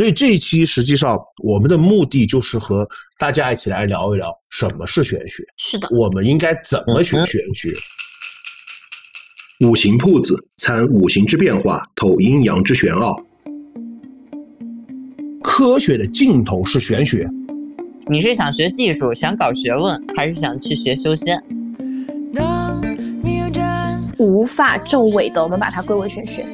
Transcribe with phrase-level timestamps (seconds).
[0.00, 7.68] 所以这一期实际上我们的目的就是和大家一起来聊一聊什么是玄学，是的，我们应该怎么学玄学。
[9.60, 13.14] 五行铺子参五行之变化，透阴阳之玄奥。
[15.42, 17.28] 科学的尽头是玄学。
[18.06, 21.38] 你是想学技术，想搞学问，还是想去学修仙？
[24.16, 26.46] 无法证伪的，我们把它归为玄学。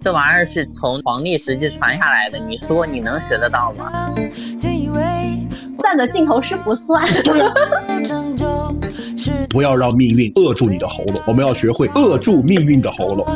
[0.00, 4.14] 这玩意儿是从黄帝时期传下来的，你说你能学得到吗？
[5.82, 7.04] 算的尽头是不算。
[9.50, 13.26] 不要让命运扼住你的喉咙，我们要学会扼住命运的喉咙。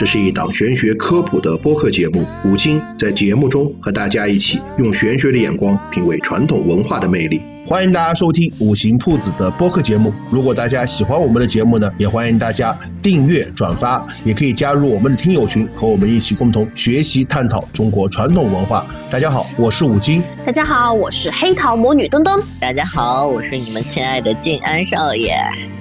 [0.00, 7.42] 这是一档玄学科普的播客节目，吴京在节目中和大家一起用玄学的眼光品味传统文化的魅力。
[7.70, 10.12] 欢迎大家收听五行铺子的播客节目。
[10.28, 18.84] 如果大家喜欢我们的节目呢，也欢迎大家订阅、转发，也可以加入我们的听友群，和我们一起共同学习、探讨中国传统文化。
[19.08, 20.20] 大家好，我是五金。
[20.44, 22.42] 大家好，我是黑桃魔女东东。
[22.60, 25.30] 大家好，我是你们亲爱的静安少爷。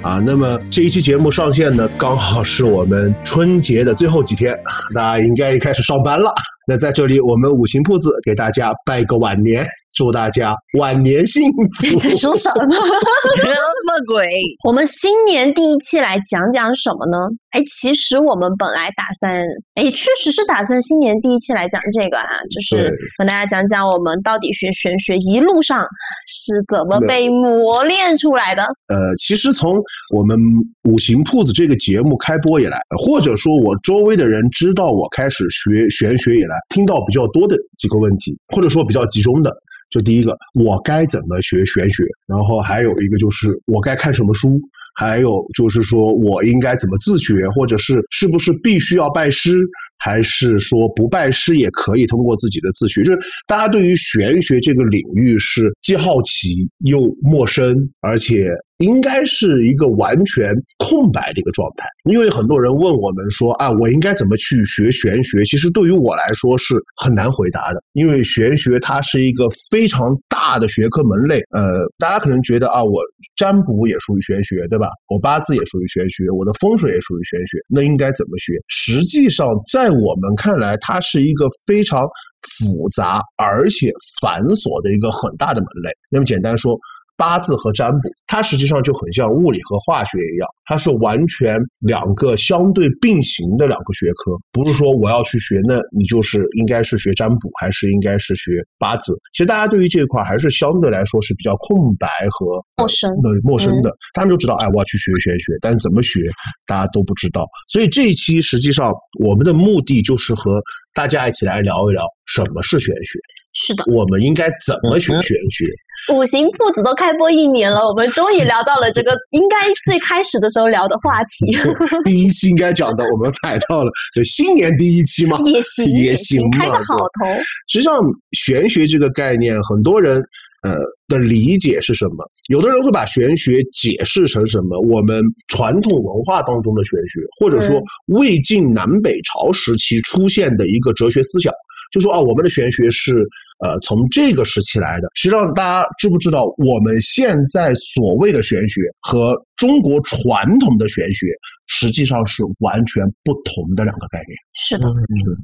[0.03, 4.55] 啊，那么这一期节目上线呢，刚好是我们春节的最后几天，
[4.93, 6.29] 大家应该开始上班了。
[6.67, 9.65] 那在这里，我们五行铺子给大家拜个晚年。
[9.95, 11.99] 祝大家晚年幸福。
[11.99, 12.71] 在说什么？
[12.71, 13.49] 什
[13.85, 14.25] 么鬼？
[14.67, 17.17] 我们新年第一期来讲讲什么呢？
[17.51, 19.33] 哎，其实我们本来打算，
[19.73, 25.81] 哎，确实是打算新年第一期来讲这个啊，就是跟大家讲讲我们到底学玄学一路上
[26.27, 28.61] 是怎么被磨练出来的。
[28.63, 29.73] 呃，其实从
[30.15, 30.37] 我们
[30.83, 39.51] 五行铺子这个节目开播以来，或者说我周围的人知道我开始学玄学以来，听到比较多的几个问题，或者说比较集中的。
[39.89, 42.03] 就第一个，我该怎么学玄学？
[42.27, 44.59] 然后还有一个就是我该看什么书？
[44.95, 47.33] 还有就是说我应该怎么自学？
[47.55, 49.57] 或者是是不是必须要拜师？
[49.97, 53.01] 还是说不拜师也可以通过自己的自学？
[53.03, 58.47] 就是大家对于玄学这个领域是既好奇又陌生，而且。
[58.79, 65.43] 应该是一个完全空白的一个状态，因为很多人问我们说啊，我应该怎么去学玄学？
[65.43, 71.41] 其实对于我来说是很难回答的，因为玄学它是一个非常大的学科门类。
[71.51, 73.01] 呃，大家可能觉得啊，我
[73.35, 74.87] 占卜也属于玄学，对吧？
[75.09, 78.53] 我八字也属于玄学，我的风水也属于玄学，那应该怎么学？
[78.69, 82.01] 实际上，在我们看来，它是一个非常
[82.47, 83.91] 复杂而且
[84.21, 85.91] 繁琐的一个很大的门类。
[86.09, 86.79] 那么简单说。
[87.19, 94.31] 八字和占卜，它实际上就很像物理和化学一样，它是完全两个相对并行的两个学科。
[94.53, 99.11] 不是说我要去学，那你就是应该是学占卜，还是应该是学八字？
[99.33, 103.29] 其实大家对于这一块还是相对来说是比较空白和陌生的。
[103.43, 106.21] 陌生的，他们都知道，哎，我要去学玄学，但怎么学，
[106.65, 107.45] 大家都不知道。
[107.67, 108.93] 所以这一期实际上
[109.25, 110.61] 我们的目的就是和
[110.93, 113.19] 大家一起来聊一聊什么是玄学。
[113.53, 115.65] 是的，我们应该怎么学玄学？
[116.13, 121.55] 五行铺子都开播一年了，我们终于聊到了这个应该最开始的时候聊的话题。
[122.03, 127.25] 第一期应该讲的，我们踩到了，就新年第一期嘛，也行也行开个好头。
[127.67, 127.99] 实际上，
[128.31, 130.19] 玄学这个概念，很多人
[130.63, 130.73] 呃
[131.07, 132.25] 的理解是什么？
[132.49, 134.79] 有的人会把玄学解释成什么？
[134.89, 141.53] 我们传统文化当中的玄学，或者说魏晋南北朝时期出现的一个哲学思想。
[141.91, 143.25] 就说啊，我们的玄学是
[143.59, 145.09] 呃从这个时期来的。
[145.15, 151.27] 实际上，大家知不知道，我们现在所谓的玄学和中国传统的玄学
[151.67, 154.35] 实际上是完全不同的两个概念？
[154.53, 154.87] 是的，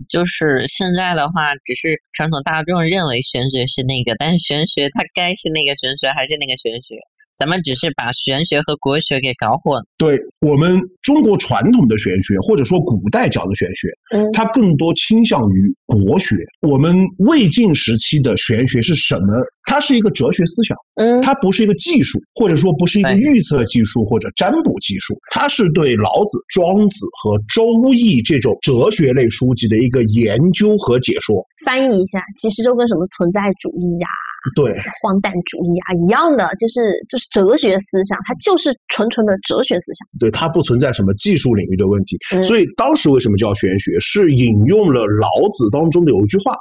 [0.07, 6.95] 就是现在的话，只是传统大众认为玄学是那个，但是玄学它该是那个玄学还是那个玄学？
[7.37, 9.81] 咱们只是把玄学和国学给搞混。
[9.97, 13.89] 对我们中国传统的玄学，或者说古代讲的玄学，
[14.31, 16.35] 它更多倾向于国学。
[16.61, 19.25] 我们魏晋时期的玄学是什么？
[19.67, 31.43] 它是一个哲学思想，嗯，它不是一个技术，或者说不是一个预测技术或者占卜技术，它是对老子、庄子和周易这种哲学类书籍的一个研究和解说。
[31.65, 34.07] 翻译一下，其实就跟什么存在主义呀。
[34.53, 40.07] 对， 荒诞主义啊，一样的，就是就是哲学思想，它就是纯纯的哲学思想。
[40.19, 42.17] 对，它不存在什么技术领域的问题。
[42.43, 43.97] 所以当时为什么叫玄学？
[43.99, 46.53] 是引用了老子当中的有一句话，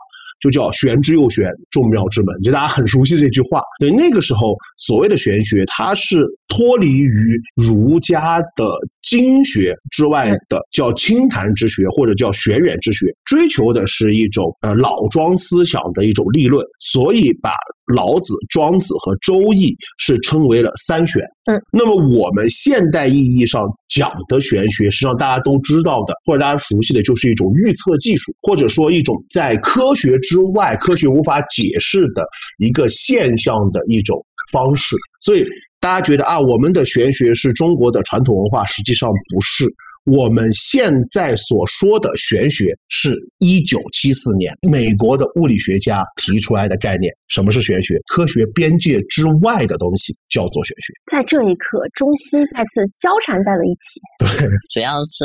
[0.44, 3.62] 就叫“玄之又玄，众妙之门”，就大家很熟悉的这句话。
[3.80, 8.68] 对，那个时候所谓的玄学，它是脱离于儒家的
[9.00, 17.50] 经学之外的叫清谈之学或者叫玄远之学，追求的是一种呃老庄思想的一种立论，所以把
[17.92, 21.22] 老子、庄子和周易是称为了三玄。
[21.44, 32.24] 嗯，那么我们现代意义上讲的玄学，实际上大家都知道的，或者大家熟悉的，就是一种预测技术，或者说一种在科学之外、科学无法解释的
[32.58, 34.96] 一个现象的一种方式。
[35.20, 35.44] 所以
[35.80, 39.66] 大家觉得啊，我们的玄学是中国的传统文化，实际上不是。
[40.04, 47.10] 我们现在所说的玄学，是一九七四年美国的物理学家提出来的概念。
[47.28, 47.98] 什么是玄学？
[48.06, 50.92] 科学边界之外的东西叫做玄学。
[51.10, 53.98] 在这一刻，中西再次交缠在了一起。
[54.18, 55.24] 对，主要是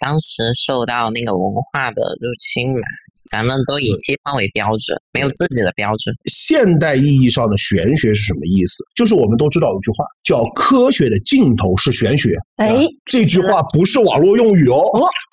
[0.00, 2.82] 当时受到那个文化的入侵嘛，
[3.30, 6.14] 咱们都以西方为标准，没有自己的标准。
[6.24, 8.84] 现代意义上的玄学是什么意思？
[8.94, 12.34] 就是我们都知道有句话叫“科学的尽头是玄学”。
[12.56, 14.82] 哎，这句话不是网络用语哦，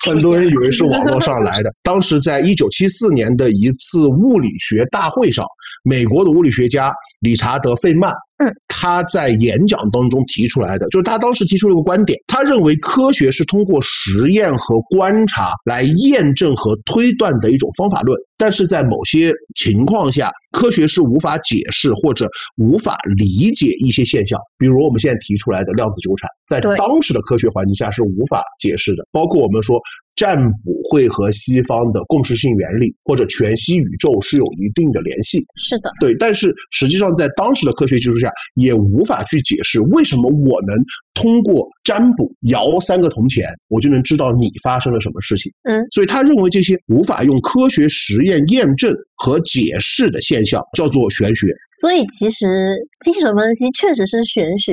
[0.06, 1.72] 很多人以为是网络上来的。
[1.84, 5.44] 当时在一九七四年的一次物理学大会上，
[5.82, 8.10] 美国的物理学家理查德·费曼。
[8.36, 8.50] 嗯，
[8.84, 22.28] 他在演讲当中提出来的，就是他当时提出了一个观点，他认为科学是通过实验和观察来验证和推断的一种方法论，但是在某些情况下，科学是无法解释或者
[22.58, 29.80] 无法理解一些现象，比如我们现在提出来的量子纠缠，在当时的科学环境下是无法解释的，包括我们说。
[30.16, 40.76] 占卜会和西方的共识性原理或者全息宇宙是有一定的联系，是的，对，但是实际上在当时的科学技术下，也无法去解释为什么我能
[41.14, 45.50] 通过占卜摇三个铜钱，我就能知道你发生了什么事情。
[45.62, 51.46] 嗯，所以他认为这些无法用科学实验验证和解释的现象叫做玄学。
[51.80, 54.72] 所以其实精神分析确实是玄学。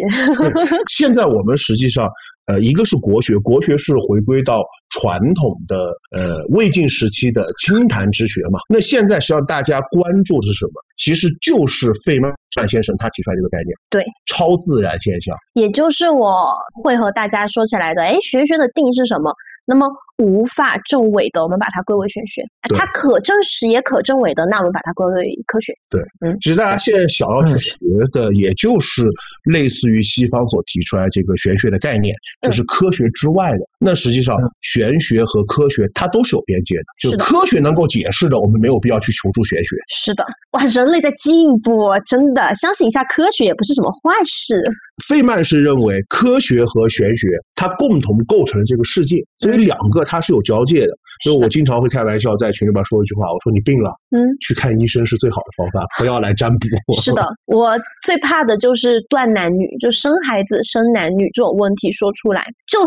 [0.89, 2.07] 现在我们实际上，
[2.47, 8.59] 呃，一个是国学，国学是回归到传统的呃魏晋时期的清谈之学嘛。
[8.67, 10.73] 那现在实际上大家关注的是什么？
[10.97, 12.31] 其实就是费曼
[12.68, 15.36] 先生他提出来这个概念，对，超自然现象。
[15.53, 16.51] 也就是我
[16.83, 19.33] 会和大家说起来的，哎，玄学的定义是什么？
[19.65, 19.88] 那么
[20.21, 22.41] 无法证伪的，我们把它归为玄学；
[22.77, 25.73] 它可证实也可证伪的，那我们把它归为科学。
[25.89, 27.77] 对，嗯其实大家现在想要去学
[28.12, 29.03] 的，也就是
[29.51, 33.59] 类似于西方所提出来这个玄学的概念，就是科学之外的。
[33.79, 39.75] 那实际上，玄学和科学它都是有边界的，就是科学能够解释的，我们没有必要去求助玄学。
[39.89, 44.62] 是的，哇，人类在进步，真的，相信一下科学也不是什么坏事。
[45.07, 50.94] 费曼是认为科学和玄学它共同构成了这个世界，所以两个它是有交界的。
[51.24, 56.68] 所以我经常会开玩笑在群里边说一句话，我说你病了，嗯，去看医生是最好的方法， 不要来占卜。
[57.00, 62.80] 是的，我最怕的就是断男女，就生孩子生男女这种问题说出来，就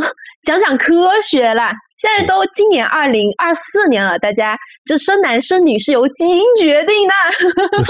[0.45, 1.73] 讲讲科学啦。
[1.97, 7.15] 现在都今年二零二四年了，大家这生男生女是由基因决定的。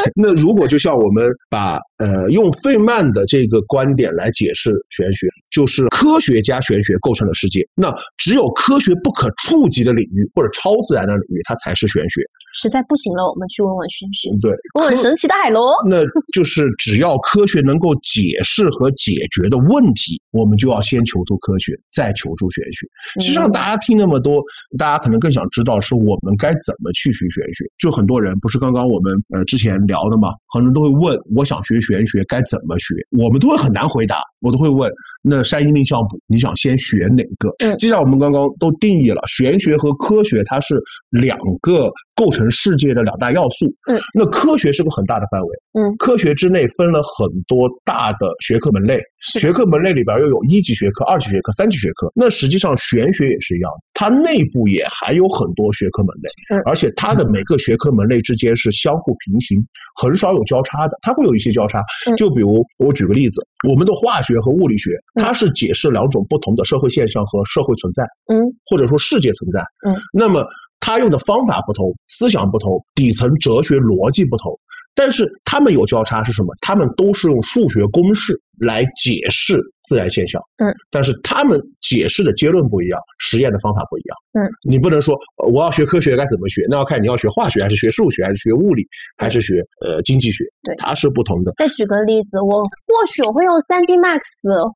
[0.14, 12.20] 那如果就像我们把呃用费曼的这个观点来解释玄学，就是科学加玄学构成了世界，那只有科学不可触及的领域或者超自然的领域，它才是玄学。
[12.56, 15.74] 实在不行了，我们去问问玄学，对，科问问神奇的海螺。
[15.88, 22.86] 那就是只要科学能够解释和解决的问题，我们就要先求助科学，再求助玄学。
[23.20, 24.42] 实际上，大家听那么多，
[24.78, 27.64] 大家可能更想知道是我们该怎么去学玄学。
[27.78, 32.94] 就很多人不是刚刚我们呃之前聊的嘛，很多人都会问，我想学玄学该怎么学？
[33.18, 34.90] 我们都会很难回答，我都会问，
[35.22, 37.54] 那山医命相卜，你想先学哪个？
[37.60, 40.80] 嗯就像我们刚刚都定义了玄学和科学，它是
[41.10, 43.66] 两个构成世界的两大要素。
[43.90, 45.48] 嗯，那科学是个很大的范围。
[45.74, 48.98] 嗯，科学之内分了很多大的学科门类，
[49.38, 52.10] 学科门类里边又有一级学科、二级学科、三级学科。
[52.14, 59.58] 那实际上玄学也是一样的，它内部也还有很多学科门类，嗯而且它的每个学科门类之间是相互平行，
[60.00, 60.96] 很少有交叉的。
[61.02, 68.38] 它会有一些交叉，嗯就比如我举个例子，我们的化学和物理学，嗯它是解释两种不同的社会现象和社会存在，嗯，
[68.70, 69.60] 或者说世界存在。
[69.88, 70.46] 嗯，那么
[70.84, 74.52] 他用的方法不同，思想不同，底层哲学逻辑不同，
[74.94, 76.54] 但是他们有交叉是什么？
[76.60, 80.40] 他们都是用数学公式来解释自然现象。
[80.58, 84.16] 嗯，但是他们解释的结论不一样，实验的方法不一样。
[84.34, 88.86] 嗯，你不能说呃我要学科学该怎么学，那要看你要学化学还是学数学还是学物理
[89.16, 91.52] 还是学呃经济学，对它是不同的。
[91.56, 94.20] 再举个例子，我或许我会用三 D Max，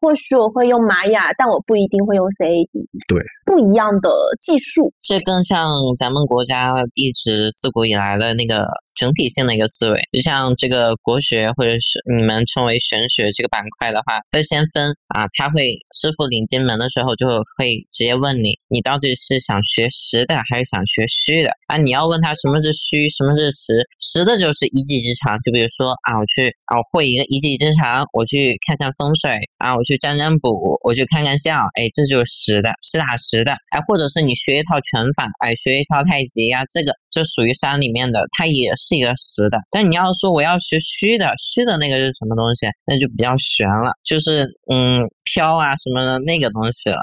[0.00, 2.68] 或许我会用玛雅，但我不一定会用 CAD。
[3.06, 4.10] 对，不一样的
[4.40, 4.92] 技术。
[5.00, 8.64] 这更像咱们国家一直自古以来的那个
[8.98, 10.00] 整体性的一个思维。
[10.12, 17.26] 就像这个国学或者是你们称为玄学这个板块的话，会先分啊，他会师傅领进门的时候就
[17.56, 21.76] 会直接问你，你到底是想学实的还是想学虚的啊？
[21.76, 33.52] 你要问他什么是虚，什么是实，实的就是一技之长，就比如说啊，我去啊会一个一技之长，我去看看风水啊，我去占占卜，我去看看相，哎，这就是实的，实打实的。
[33.70, 39.58] 哎，或者是你学一套拳法，哎，学一套太极呀，这个这属于山里面的，它也是一个实的。
[39.70, 42.66] 但你要说我要学虚的，虚的那个是什么东西？
[42.86, 46.98] 那就比较玄了，就是嗯飘啊什么的那个东西了。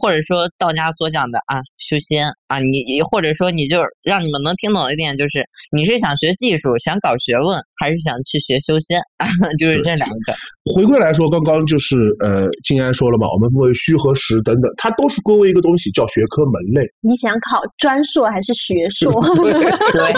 [0.00, 5.44] 或者说道家所讲的啊修仙啊，你或者说你就让你们能听懂一点，就是
[5.74, 9.00] 你是想学技术，想搞学问，还是想去学修仙？
[9.58, 10.34] 就是这两个。
[10.74, 16.86] 回归来说，刚刚就是呃，静安说了嘛，我们分为虚和实等等，它都是归为一个东西，叫学科门类。
[17.00, 19.10] 你想考专硕还是学硕？
[19.96, 20.12] 对，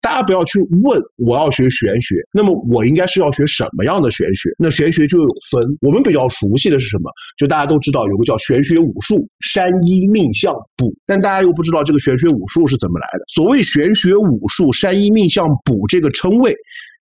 [0.00, 4.48] 大家不要去问我要学玄学，那么我应该是要学什么样的玄学？
[4.58, 7.10] 那玄学就有分，我们比较熟悉的是什么？
[7.36, 8.77] 就大家都知道有个叫玄学。
[8.78, 13.24] 武术、山医、命相卜，但大家又不知道这个玄学武术是怎么来的。
[13.28, 16.54] 所谓玄学武术、山医、命相卜这个称谓。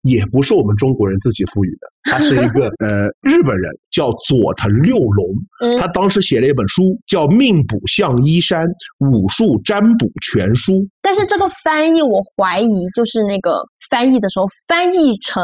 [0.02, 8.64] 也不是我们中国人自己赋予的， 他是一个呃日本人，叫佐藤六龙，他当时写了一本书叫《命卜相医山
[9.00, 10.74] 武术占卜全书》。
[11.06, 15.40] 但是这个翻译，我怀疑就是那个翻译的时候翻译成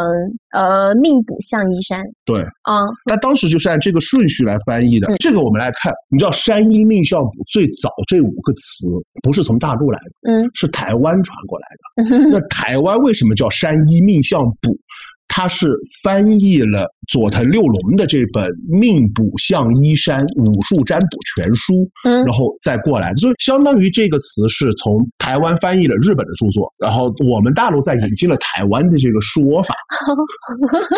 [0.50, 2.02] 呃命卜相依山。
[2.24, 5.06] 对，啊，但当时就是按这个顺序来翻译的。
[5.18, 8.88] 这个我们来看，你知道山医命相卜最早这五个词
[9.22, 12.18] 不是从大陆来的，嗯，是台湾传过来的。
[12.28, 14.42] 那台湾为什么叫山医命相？
[14.62, 14.76] 卜，
[15.34, 15.66] 他是
[16.02, 21.72] 翻译了佐藤六龙的这本《命卜相依山武术占卜全书》，
[22.04, 29.74] 嗯，然后再过来，所以相当于这个词是从台湾翻译了日本的著作，然后我们大陆再引进了台湾的这个说法，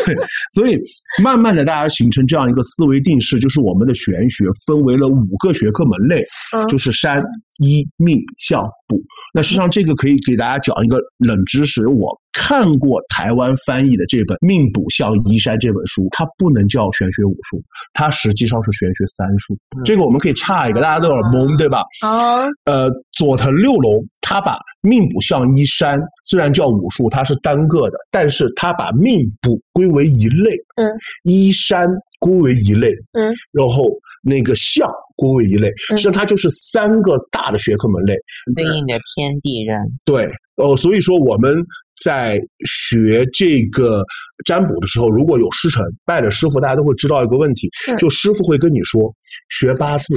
[0.04, 0.16] 对，
[0.52, 0.76] 所以
[1.22, 6.24] 慢慢的大家形成这样一个思维定式，就是我们的玄学分为了五个学科门类，
[6.68, 7.22] 就是山。
[7.62, 9.00] 一命相卜，
[9.32, 11.86] 那实际上这个可以给大家讲一个冷知识。
[11.86, 17.62] 我看过台湾翻译的这本《命卜相依山》这本书，它不能叫玄学武术，
[17.94, 19.56] 它实际上是玄学三术。
[19.84, 21.80] 这个我们可以差一个，大家都有点懵，对吧？
[22.02, 22.44] 啊。
[22.64, 30.90] 呃，佐藤六龙他把命卜相依山虽然叫武术，它是单个的，但是他把命卜归为一类，嗯，
[31.22, 31.86] 依山
[32.18, 32.88] 归为一类，
[33.18, 33.84] 嗯，然后
[34.22, 34.86] 那个相。
[35.16, 38.16] 归为一类，实际上它就是三个大的学科门类，
[38.56, 39.78] 对应着天地人。
[40.04, 40.26] 对，
[40.56, 41.54] 哦，所以说我们
[42.02, 44.02] 在学这个
[44.44, 49.14] 占卜的时候，如果有师承拜了师傅，大家都会知道一个问题，就师傅会跟你说，
[49.50, 50.16] 学八字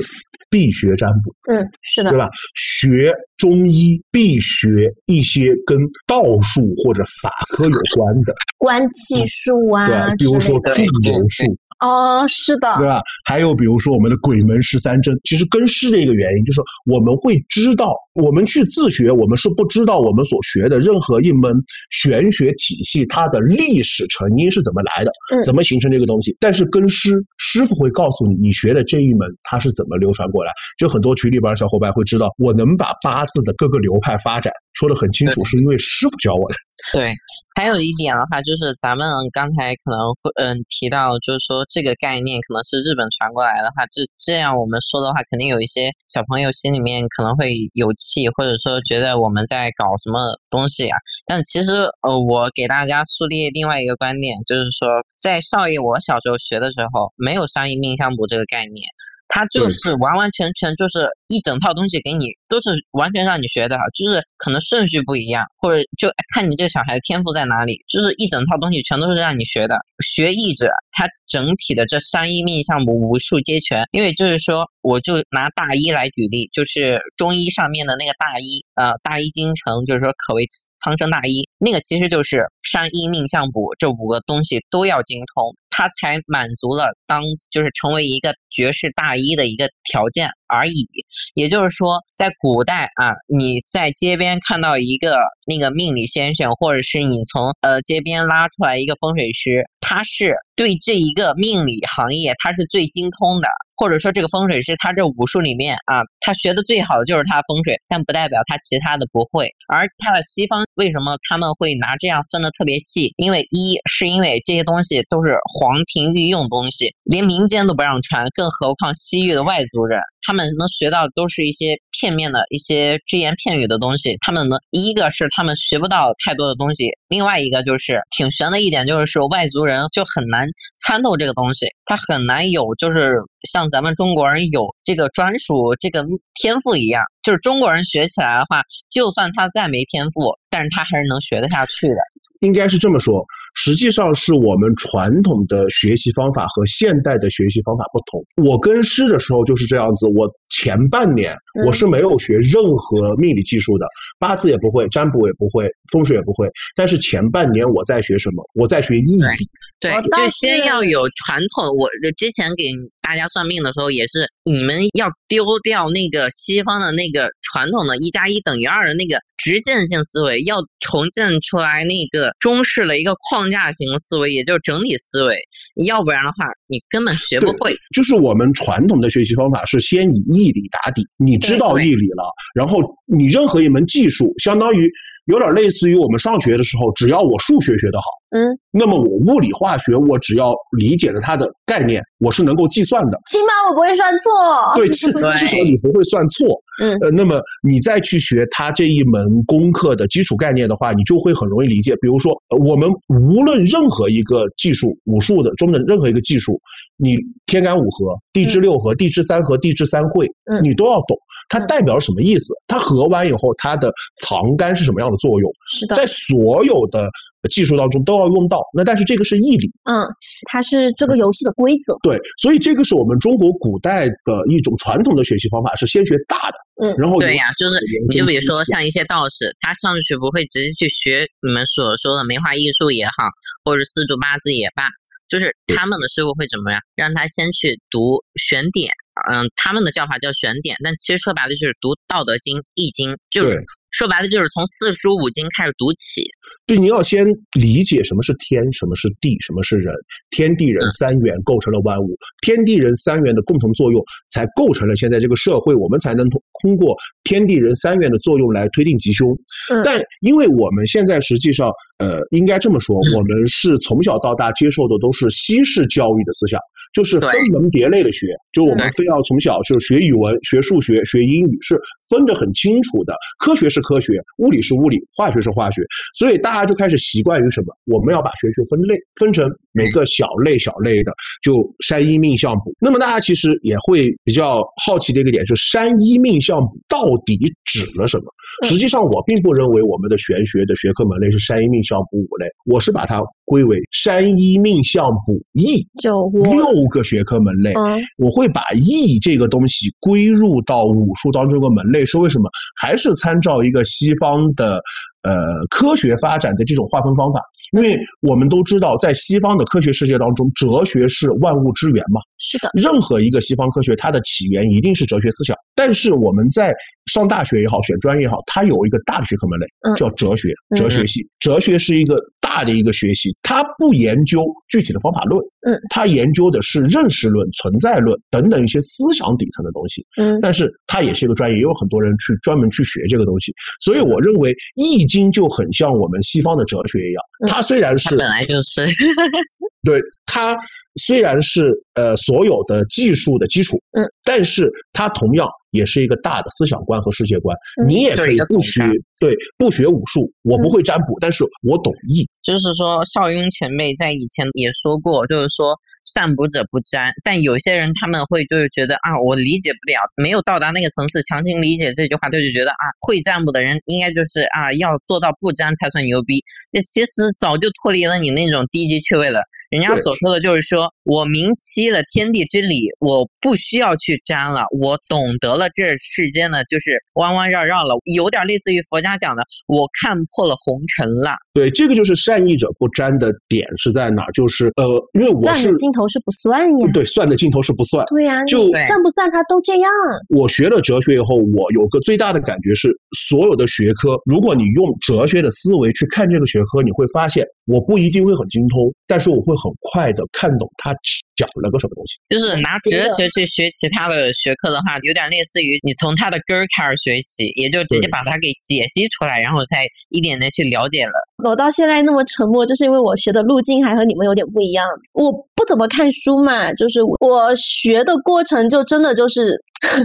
[0.50, 2.28] 必学占卜，嗯，是的，对吧？
[2.56, 11.58] 学中医必学一些跟道术或者法科有关的，观气术啊，对，比如说祝由术。
[11.80, 13.00] 哦，是的，对吧？
[13.26, 21.54] 还有比如说我们的鬼门十三针，其实根师的一个原因就是我们会知道，我们去自学，我们是不知道我们所学的任何一门
[21.92, 25.12] 玄学体系它的历史成因是怎么来的，
[25.44, 26.36] 怎么形成这个东西。
[26.40, 30.52] 但是跟师师傅会告诉你，你学的这一门它是怎么流传过来。
[30.80, 36.56] 就很多群里边的小伙伴会知道，我能把八字的各个流派发展说的很清楚，是因为师傅教我的。
[36.92, 37.14] 对。
[37.58, 50.96] 还有一点的话，就是咱们刚才可能会嗯提到，就是说这个概念可能是日本传过来的话，这这样我们说的话，肯定有一些小朋友心里面可能会有气，或者说觉得我们在搞什么东西呀。
[51.26, 51.72] 但其实
[52.06, 54.88] 呃，我给大家树立另外一个观点，就是说
[55.18, 58.86] 在少爷我小时候学的时候，没有商业命相卜这个概念。
[59.28, 69.76] 它就是完完全全就是一整套东西给你，都是完全让你学的，就是可能顺序不一样，或者就看你这个小孩的天赋在哪里，就是一整套东西全都是让你学的。
[70.04, 73.84] 学艺者，他整体的这三一命相武武术皆全。
[73.92, 80.46] 因为就是说，我就拿大医来举例，就是中医上面的那个大医，呃，大医精诚，就是说可谓
[80.84, 85.56] 苍生大医，那个其实就是三医命相卜这五个东西都要精通。
[85.78, 90.28] 他才满足了当就是成为一个爵士大医的一个条件。
[90.48, 90.88] 而已。
[91.34, 103.48] 也就是说，在古代啊，你在街边看到一个那个命理先生，或者是你从呃街边拉出来一个风水师，他是对这一个命理行业他是最精通的。
[103.80, 109.48] 或者说这个风水师，他这武术里面啊，他学的最好的就是他风水，但不代表他其他的不会。
[109.68, 113.14] 而他的西方为什么他们会拿这样分的特别细？
[113.18, 124.18] 因为一是因为这些东西都是皇庭御用东西，连民间都不让传，更何况西域的外族人，他们能学到都是一些片面的一些只言片语的东西。
[124.22, 130.48] 他们能一个是他们学不到太多的东西，另外一个就是挺悬的一点，就是说外族人就很难
[130.78, 133.16] 参透这个东西，他很难有就是
[133.52, 136.06] 像咱们中国人有这个专属这个
[136.36, 137.04] 天赋一样。
[137.24, 141.96] 就是中国人学起来的话，就算他再没天赋，但是他还是能学得下去的。
[142.42, 143.26] 应该是这么说，
[143.56, 148.24] 实际上是我们传统的学习方法和现代的学习方法不同。
[148.46, 151.36] 我跟师的时候就是这样子，我前半年
[151.66, 153.86] 我是没有学任何命理技术的，
[154.20, 156.48] 八字也不会，占卜也不会，风水也不会。
[156.76, 158.44] 但是前半年我在学什么？
[158.54, 159.38] 我在学易理。
[159.80, 161.68] 对，就先要有传统。
[161.78, 161.88] 我
[162.18, 162.66] 之前给
[163.00, 175.38] 大家算命的时候，也是你们要丢掉那个西方的那个传统的“一加一等于二”的那个直线性思维，要重建出来那个中式的一个框架型思维，也就是整体思维。
[175.86, 177.74] 要不然的话，你根本学不会。
[177.96, 184.92] 就是我们传统的学习方法是先以义理打底，你知道义理了，然后你任何一门技术，相当于。
[185.28, 193.18] 有点类似于我们上学的时候，只要我数学学得好，嗯，那么我物理化学我只要理解了它的概念，我是能够计算的。
[193.28, 194.76] 起码我不会算错。
[194.76, 195.08] 对，至
[195.38, 196.48] 至少你不会算错。
[196.80, 201.96] 嗯，呃，那么你再去学它这一门功课的基础概念的话，你就会很容易理解。
[202.02, 206.60] 比如说，我们无论任何一个技术，武术的中的任何一个技术，
[206.98, 207.16] 你
[207.46, 210.30] 天干五合、地支六合、地支三合、地支三会，
[210.62, 211.18] 你都要懂
[211.50, 212.54] 它代表什么意思。
[212.68, 215.52] 它合完以后，它的藏干是什么样的作用？
[215.70, 217.10] 是的，在所有的。
[217.48, 220.06] 技术当中都要用到，那但是这个是义理，嗯，
[220.50, 233.26] 它是这个游戏的规则，对，所以这个是我们中国古代的一种传统的学习方法，是先学大的，嗯，然后对呀，就是你就比如说像一些道士，他上去不会直接去学你们所说的梅花易数也好，
[233.64, 234.90] 或者四柱八字也罢，
[235.30, 238.90] 就是他们的师傅会怎么样，让他先去读选点，
[239.32, 243.58] 嗯，他们的叫法叫选点，但其实说白了就是读《道德经》《易经》，就是。
[243.98, 246.22] 说白了就是从四书五经开始读起。
[246.68, 247.26] 对，你要先
[247.58, 249.92] 理解什么是天，什么是地，什么是人。
[250.30, 254.00] 天地人三元构成了万物，天地人三元的共同作用
[254.30, 259.36] 才构成了现在这个社会，我们才能通通过天地人三元的作用来推定吉凶。
[259.84, 266.60] 但因为我们现在实际上，呃，应该这么说，我们是从小到大接受的都是西式教育的思想。
[266.94, 271.80] 就是分门别类的学，就我们非要从小就学语文、学数学、学英语，是
[272.10, 273.14] 分得很清楚的。
[273.40, 275.82] 科学是科学，物理是物理，化学是化学，
[276.14, 277.76] 所以大家就开始习惯于什么？
[277.86, 281.54] 我们要把玄学分类，分成每个小类小类的，就
[281.86, 282.74] 山医命相卜。
[282.80, 288.26] 那么大家其实也会比较好奇的一个点，就是山医命相卜到底指了什么？
[288.68, 296.68] 实际上，我并不认为我们的玄学的学科门类是山医命相卜五类，我是把它归为山医命相卜易，就六。
[296.90, 297.74] 个学科门类，
[298.18, 302.50] 我会把易这个东西归入到武术当中的门类，是为什么？
[302.82, 304.82] 还是参照一个西方的
[305.24, 305.34] 呃
[305.70, 307.42] 科学发展的这种划分方法？
[307.74, 312.22] 因为我们都知道，在西方的科学世界当中，哲学是万物之源嘛。
[312.40, 315.56] 是的，任何一个西方科学，它的起源一定是哲学思想。
[315.76, 316.74] 但是我们在
[317.12, 321.28] 上大学也好，选专业也好，它有一个大的学科门类叫哲学，哲学系。
[321.40, 322.16] 哲学是一个
[322.48, 330.40] 大的一个学习，它不研究具体的方法论，嗯，它研究的是认识论、存在论等等一些思想底层的东西，嗯。
[330.40, 333.54] 但是它也是一个专业，也有很多人去专门去学这个东西。
[333.82, 338.88] 所以我认为《易经》就很像我们西方的哲学一样，它虽然是本来就是，
[339.84, 340.56] 对它
[340.96, 345.48] 虽然是呃所有的技术的基础，嗯，但是它同样。
[345.72, 347.56] 也是一个大的思想观和世界观，
[347.88, 348.82] 你也可以不学，
[349.20, 352.28] 对，不学武术，我不会占卜，但是我懂易。
[352.44, 366.42] 就是说，邵雍前辈在以前也说过，就是说善卜者不占，但有些人他们会就是觉得啊，我理解不了，没有到达那个层次，强行理解这句话，他就觉得啊，会占卜的人应该就是啊，要做到不占才算牛逼。
[366.72, 369.40] 这其实早就脱离了你那种低级趣味了。
[369.70, 375.67] 人家所说的就是说我明晰了天地之理，我不需要去占了，我懂得了。
[375.74, 381.36] 这世间呢，就是弯弯绕绕了，有点类似于佛家讲的“我看破了红尘了”。
[381.54, 384.26] 对，这个就是善意者不沾的点是在哪？
[384.34, 386.92] 就是呃，因为我是算的尽头是不算呀。
[386.94, 388.06] 对，算的尽头是不算。
[388.08, 389.92] 对呀，就算不算他都这样。
[390.30, 400.94] 我学了哲学以后，我有个最大的感觉是，所有的学科，如果你用哲学的思维去看这个学科，你会发现，我不一定会很精通，但是我会很快的看懂它。
[401.38, 402.18] 讲了个什么东西？
[402.28, 411.14] 就是拿哲学去学其他的学科的话，有点类似于你从它的根儿开始学习，也就直接把它给解析出来，然后才一点点去了解了。
[411.46, 414.84] 我到现在那么沉默，就是因为我学的路径还和你们有点不一样。
[415.14, 419.56] 我不怎么看书嘛，就是我学的过程就真的就是。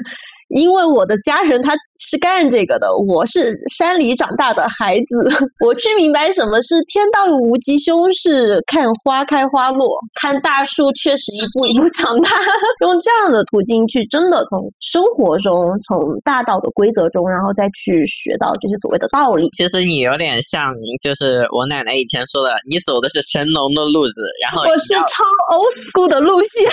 [0.55, 1.73] 因为我的家人他
[2.05, 5.25] 是干这个的，我是山里长大的孩子，
[5.65, 12.31] 我去明白什么是天道无吉凶，是看花开花落，看大树确实一步一步长大，
[12.83, 19.49] 用这样的途径去真的从生活中，从大道的规则中，然后再去学到这些所谓的道理。
[19.53, 25.23] 其实你有点像，就是我奶奶以前说的，你走的是神农的路子，然后我是超
[25.55, 26.67] old school 的路线。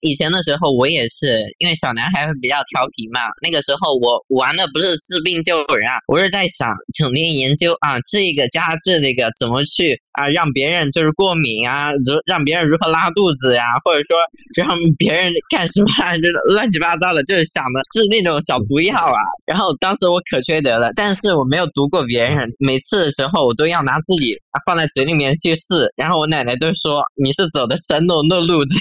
[0.00, 2.28] 以前的时候我也是，因为小男孩。
[2.40, 14.16] 比较调皮嘛，那个时候我玩的不是治病救人啊，我是在想整天研究啊这个加这那个怎么去啊让别人就是过敏啊，如让别人如何拉肚子呀，或者说
[14.54, 19.18] 让别人干什么，就是乱七八糟的，就是想的是那种小毒药啊。
[19.46, 24.34] 然后当时我可缺德了，但是我没有毒过别人，每次的时候我都要拿自己
[24.66, 28.78] 放在嘴里面去试，然后我奶奶都说你是走的神农的路子。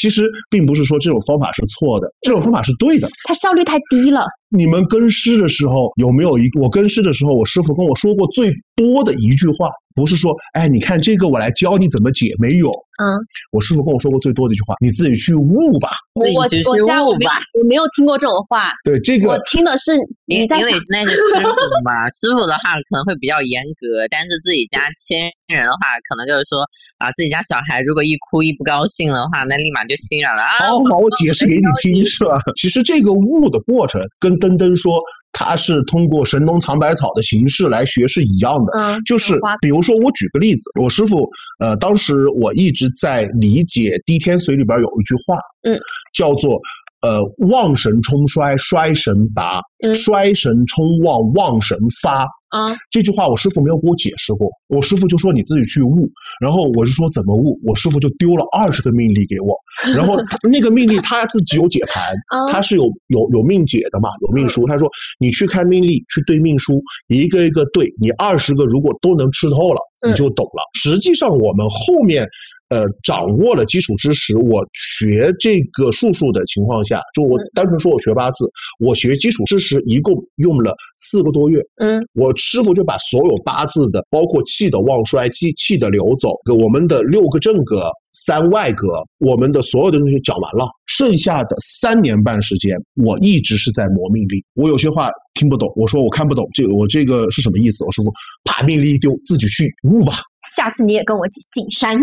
[0.00, 3.06] 其实并不是说这种方法是错的，这种方法是对的。
[3.28, 4.24] 它效率太低了。
[4.48, 6.48] 你们跟师的时候有没有一？
[6.58, 12.70] 我跟师的时候，我师傅跟我说过最多的一句话，不是说，哎，你看这个，我来教你怎么解，没有。
[13.00, 13.16] 嗯，
[13.50, 15.88] 我师傅跟我说过最多的一句话，你自己去悟吧。
[16.12, 18.70] 我我我家我没有我没有听过这种话。
[18.84, 21.48] 对这个，我听的是你在因为那是师傅
[21.82, 25.16] 嘛，师傅的话可能会比较严格，但是自己家亲
[25.48, 26.60] 人的话，可能就是说
[26.98, 30.68] 啊，自己家小孩如果一哭一不高兴的话，那立马就心软了啊。
[30.68, 32.36] 好好，我解释给你听是吧？
[32.54, 35.00] 其实这个悟的过程跟登登说。
[35.32, 45.78] 他是通过神农尝百草的形式来学是一样的，嗯，就是比如说我举个例子，我师傅，呃，当时我一直在理解《滴天髓》里边有一句话，嗯，
[46.14, 46.60] 叫做。
[47.02, 49.58] 呃，旺神冲衰，衰神拔；
[49.94, 52.26] 衰神冲旺，旺神发。
[52.50, 56.08] 啊，这句话我师傅没有给我解释过，我师傅就说你自己去悟。
[56.40, 59.56] 然后我就说怎么悟，我师傅就丢了二十个命例给我。
[59.94, 60.16] 然后
[60.50, 62.12] 那个命例他自己有解盘，
[62.52, 64.66] 他是有有有命解的嘛，有命书。
[64.66, 70.62] 他说你去看命例，去对命书，一个一个对，你二十个如果都能吃透了，你就懂了。
[70.74, 72.26] 实际上我们后面。
[72.70, 78.44] 呃，掌握了基础知识，我学这个术数的情况下，就我单纯说我学八字，
[78.78, 81.60] 我学基础知识一共用了四个多月。
[81.82, 86.28] 嗯，我师傅就把所有八字的，包括气的旺衰、气气的流走，
[86.62, 88.86] 我们的六个正格、三外格，
[89.18, 90.64] 我们的所有的东西讲完了。
[90.86, 94.44] 剩下的三年半时间，我一直是在磨命力。
[94.54, 97.82] 我有些话听不懂，我说我看不懂，这个我这个是什么意思？
[97.86, 98.12] 我师傅
[98.44, 100.12] 把命令一丢，自己去悟吧。
[100.54, 101.98] 下次你也跟我进进山。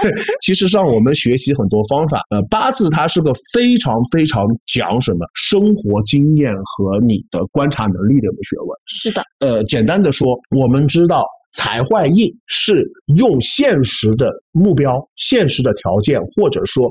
[0.00, 2.22] 对， 其实让我们学习很多方法。
[2.30, 8.78] 呃，八字它是个非常非常讲什么生活经验和你的观察能力的一个学问。
[8.86, 9.22] 是的。
[9.40, 12.82] 呃，简单的说，我们知道财坏印是
[13.16, 16.90] 用现实的目标、现实的条件，或者说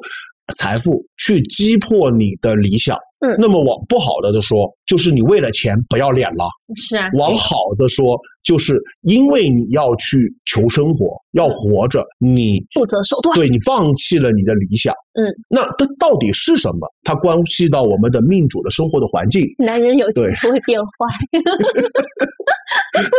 [0.56, 2.96] 财富去击破你的理想。
[3.20, 3.36] 嗯。
[3.38, 6.46] 那么往不好的的说，就是你为了钱不要脸了。
[6.76, 7.10] 是啊。
[7.14, 8.18] 往好的说。
[8.42, 14.94] 就是因为你要去求生活，要活着，你不择手段，对你放弃了你的理想。
[15.14, 16.88] 嗯，那它到底是什么？
[17.04, 19.46] 它关系到我们的命主的生活的环境。
[19.60, 20.90] 男人有钱不会变坏。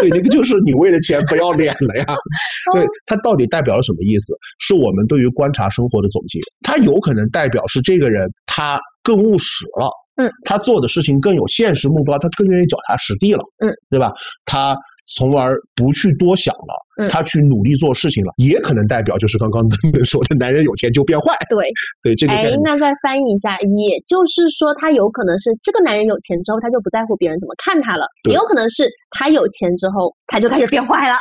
[0.00, 2.16] 对，那个就是你为了钱不要脸了呀。
[2.74, 4.34] 对，它到底代表了什么意思？
[4.58, 6.40] 是我们对于观察生活的总结。
[6.62, 14.12] 它有可能代表是这个人他更务实了，嗯，他做的事情更有现实目标，他更愿意脚踏实地了，嗯，对吧？
[14.44, 14.76] 他。
[15.16, 21.34] 从而不去多想了，他去努力做事情了，也可能代表就是刚刚登登说的，男人有钱就变坏。
[21.48, 21.66] 对
[22.00, 31.16] 对，这个哎，那再翻译一下，也就是说，他有可能是这个男人有钱之后，他就不在乎别人怎么看他了；也有可能是他有钱之后，他就开始变坏了。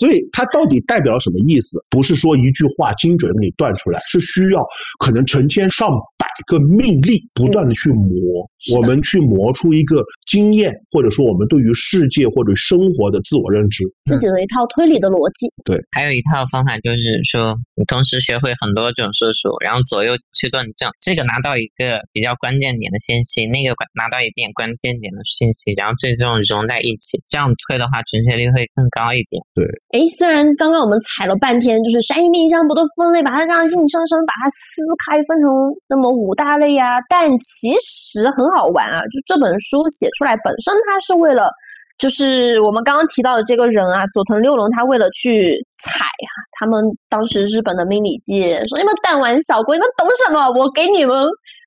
[0.00, 1.78] 所以，他到底代表了什么意思？
[1.88, 4.66] 不是说一句话精准的给你断出来，是需要
[4.98, 5.90] 可能成千上
[6.36, 8.44] 百个命令不断的去磨，
[8.74, 15.48] 我们去磨出一个经验，或者说我们对于世界或者生活的自我认知，自己的一套推理的逻辑。
[15.64, 29.40] 对，还有一套方法就是说，你同时学会很多种术数，然后左右去论证，这个拿到一个比较关键点的信息，那个拿到一点关键点的信息，然后最终融在一起，这样推的话，准确率会更高一点。
[29.54, 29.64] 对，
[29.96, 35.48] 哎，虽然刚刚我们踩了半天，就是山阴命相不都分类，把它让硬生生把它撕开分成
[35.88, 41.50] 那么五五大类呀，但其实很好玩啊，就这本书写出来本身，它是为了。
[41.98, 50.46] 就是我们刚刚提到的这个人啊，佐藤六郎，他为了去踩啊，他们当时日本的命理界说：“你们弹丸小国，你们懂什么？
[50.50, 51.16] 我给你们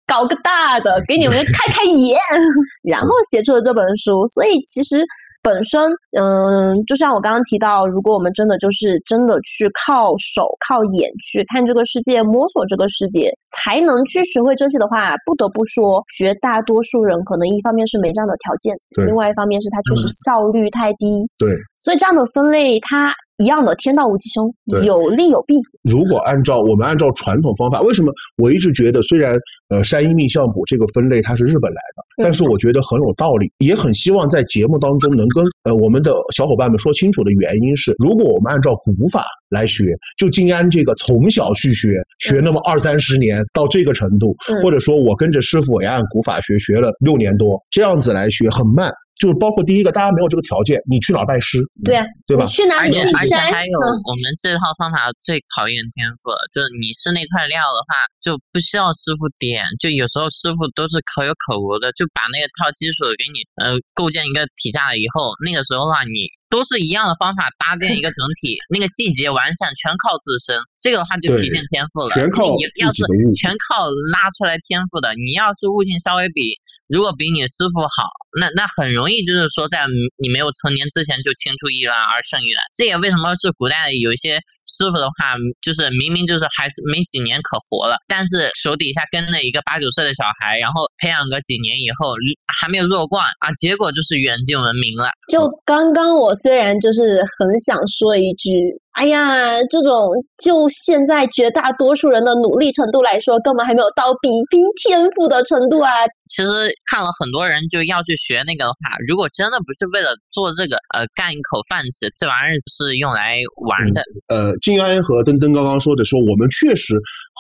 [0.05, 2.15] 搞个大的，给你们开开眼。”
[2.85, 4.23] 然后写出了这本书。
[4.27, 5.03] 所以其实
[5.41, 5.81] 本身，
[6.17, 18.75] 嗯，就像我刚刚提到，如果我们真的就是真的去靠手、靠眼去看这个世界、摸索这个世界，才能去学会这些的话，不得不说，绝大多数人可能一方面是没这样的条件，
[19.05, 21.25] 另外一方面是他确实效率太低。
[21.37, 21.49] 对，
[21.79, 23.13] 所以这样的分类，它。
[23.39, 24.53] 一样的，天道无极凶，
[24.85, 25.55] 有利有弊。
[25.83, 29.37] 如果按照我们按照传统方法，为什么我一直觉得虽然
[29.69, 48.91] 呃山医命相卜这个分类它是日本来的，但是我觉得很有道理，也很希望在节目当中能跟呃我们的小伙伴们说清楚的原因是，如果我们按照古法来学，就静安这个从小去学学那么二三十年到这个程度，或者说我跟着师傅也按古法学学了六年多，这样子来学很慢。
[49.19, 51.59] 就是包括第一个，大家没有这个条件，你去哪儿拜师？
[51.83, 52.45] 对啊，对吧？
[52.47, 53.77] 去哪里去而且还有，
[54.07, 66.31] 我们这套方法最考验天赋了，就是你是那块料的话，就不需要师傅点，就有时候师傅都是可有可无的，就把那个套基础给你呃构建一个体下来以后，那个时候的话你。
[66.49, 72.09] 都是一样的方法搭建一个整体，那个细节完善全靠自身，这个的话就体现天赋了。
[72.09, 73.05] 全靠你要是
[73.37, 78.09] 全靠拉出来天赋的，你要是悟性稍微比如果比你师傅好，
[78.41, 79.85] 那那很容易就是说在
[80.17, 82.65] 你没有成年之前就青出于蓝而胜于蓝。
[82.73, 92.15] 这也为什么是古代有一些师傅的话，就是明明就是还是没几年可活了，但是手底下跟了一个八九岁的小孩，然后培养个几年以后
[92.59, 95.11] 还没有弱冠啊，结果就是远近闻名了。
[95.29, 96.33] 就刚刚我。
[96.39, 98.49] 虽然就是很想说一句，
[98.93, 100.11] 哎呀，这种
[100.43, 105.89] 就现在绝大多数人的努力程度来说，根本还没有到比拼天赋的程度啊。
[106.27, 106.49] 其实
[106.85, 114.03] 看了很多人就要去学那个的话，如果真的不是为了做这个，呃，干一口饭吃，这玩意儿是用来玩的。
[114.27, 116.93] 呃，静安和登登刚刚说的说，我们确实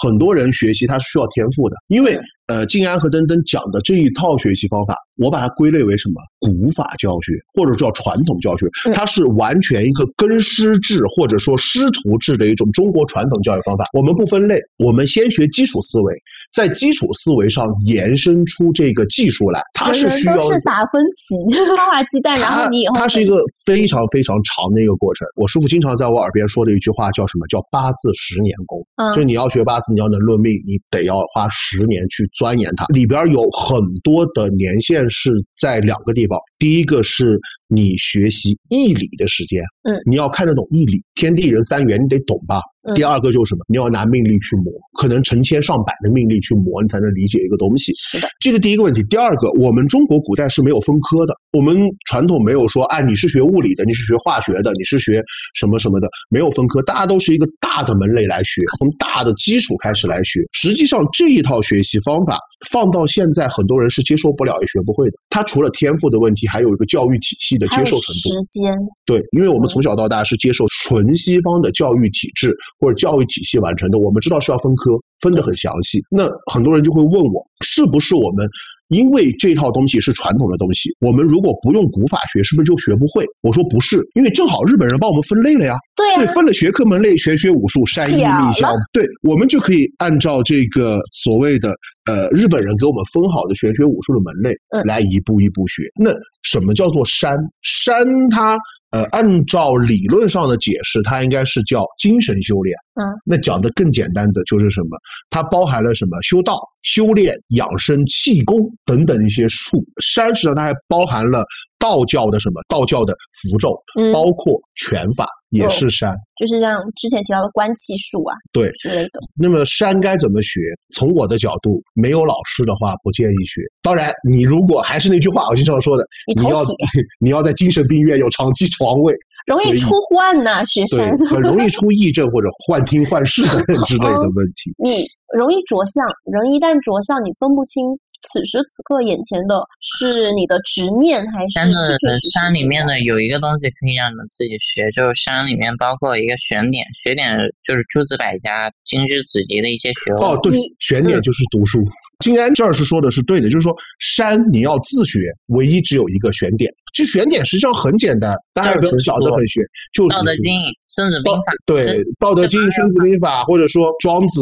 [0.03, 2.17] 很多人学习他是需要天赋的，因为。
[2.49, 6.15] 呃，静安和登登讲的这一套学习方法，我把它归类为什么？
[6.39, 13.85] 古法教学，或者叫传统教学，它是完全一个跟师制或者说师徒制的一种中国传统教育方法。
[13.93, 16.15] 我们不分类，我们先学基础思维，
[16.51, 19.61] 在基础思维上延伸出这个技术来。
[19.75, 21.35] 它是需要是打分棋，
[21.77, 25.27] 花花鸡蛋，然后你以后它是一个非常非常长的一个过程。
[25.35, 27.45] 我师傅经常在我耳边说的一句话叫什么？
[27.45, 28.83] 叫八字十年功。
[28.95, 32.27] 嗯，就你要学八字，你要能论命，你得要花十年去。
[32.33, 42.59] 钻研它里边有很多的年限是在两个地方，第一个是你学习义理的时间，嗯，你要看得懂义理，天地人三元你得懂吧。
[42.93, 43.65] 第二个就是什么？
[43.67, 47.93] 你要拿命力去磨，可能成千上百的命力去磨，你才能理解一个东西。
[47.95, 49.03] 是的，这个第一个问题。
[49.09, 51.75] 第二个，我们中国古代是没有分科的，我们
[52.05, 55.23] 传统没有说，哎，你是学物理的，你是学化学的，你是学
[55.53, 60.41] 什么什么的，没有分科，大家都是一个大的门类来学，从大的基础开始来学。
[60.53, 62.37] 实际上这一套学习方法
[62.69, 65.17] 放到现在，很多人是接受不了也学不会的。
[65.29, 68.29] 它除了天赋的问题，还有一个教育体系的接受程度。
[68.29, 68.71] 时间。
[69.05, 72.55] 对，因为我们从小到大是接受纯西方的教育体制。
[72.79, 76.01] 或者教育体系完成的，我们知道是要分科，分得很详细。
[76.09, 78.47] 那很多人就会问我，是不是我们
[78.87, 83.25] 因为这套东西是传统的东西，我们如果不用古法学，是不是就学不会？
[83.41, 85.75] 我说不是，因为正好日本人帮我们分类了呀。
[85.95, 91.69] 对，分了学科门类，玄学、武术、山医、命相，对，我们就可以按照这个所谓的
[92.09, 95.83] 呃日本人给我们分好的玄学、武术的门类来一步一步学。
[96.01, 96.11] 那
[96.43, 97.37] 什么叫做山？
[97.61, 98.57] 山它。
[98.91, 102.75] 呃，按照理论上的解释，它应该是叫精神修炼。
[102.95, 104.97] 嗯，那讲的更简单的就是什么？
[105.29, 106.19] 它包含了什么？
[106.21, 109.83] 修道、修炼、养生、气功等等一些术。
[110.01, 111.45] 山实际上它还包含了
[111.79, 112.61] 道教的什么？
[112.67, 113.81] 道教的符咒，
[114.13, 115.25] 包括拳法。
[115.51, 119.19] 也是山，就是像之前提到的观气术啊，对之类的。
[119.35, 120.59] 那么山该怎么学？
[120.93, 123.63] 从我的角度，没有老师的话不建议学。
[123.81, 126.63] 当然，你如果还是那句话，我经常说的，你要
[127.19, 129.11] 你要在精神病院有长期床位，
[129.49, 134.69] 容易出患呐，学山很容易出癔症或者幻听幻视等之类的问题。
[134.77, 137.81] 你容易着相，人一旦着相，你分不清。
[138.21, 141.53] 此时此刻，眼前的是你的执念还是？
[141.55, 150.31] 但是山里面的有一个东西可以让你们自己学，就是山里面包括一个选点，选点就是诸子百家、经之子集的一些学问。
[150.31, 151.79] 哦，对，选点就是读书。
[152.19, 156.71] 金安这儿是说的是对的，就是说山你要自学，唯一只有一个选点。
[156.93, 160.53] 就选点实际上很简单，大家不要想的很玄，就《道德经》
[160.87, 161.83] 《孙子兵法》对，
[162.19, 164.41] 《道德经》《孙子兵法》或者说《庄子》。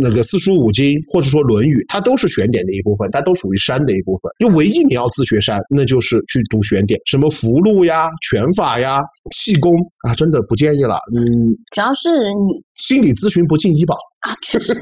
[0.00, 4.30] 那个四书五经，或者说《论语》，它都是选点的一部分，它都属于山的一部分。
[4.38, 9.00] 就唯一你要自学山，那就是去读选点，什么符箓呀、拳法呀、
[9.34, 9.74] 气功
[10.06, 11.00] 啊，真的不建议了。
[11.16, 12.10] 嗯，主要是
[12.46, 14.74] 你心理咨询不进医保，啊，确实。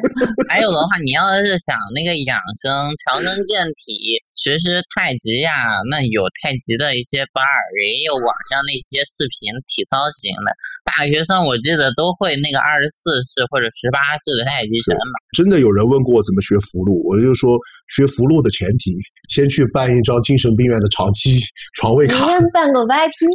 [0.48, 2.72] 还有的话，你要是想那个养生、
[3.04, 5.52] 强身健体、学学太极呀，
[5.90, 10.48] 那有太极的一些班儿，也有网上那些视频体操型的。
[10.88, 15.20] 大学生我记得都会那个二十四式或者十八式的太极拳嘛。
[15.36, 17.60] 真的有人问过我怎么学福禄，我就说
[17.92, 18.96] 学福禄的前提，
[19.28, 21.38] 先去办一张精神病院的长期
[21.78, 22.28] 床位卡。
[22.28, 23.26] 先办个 VIP。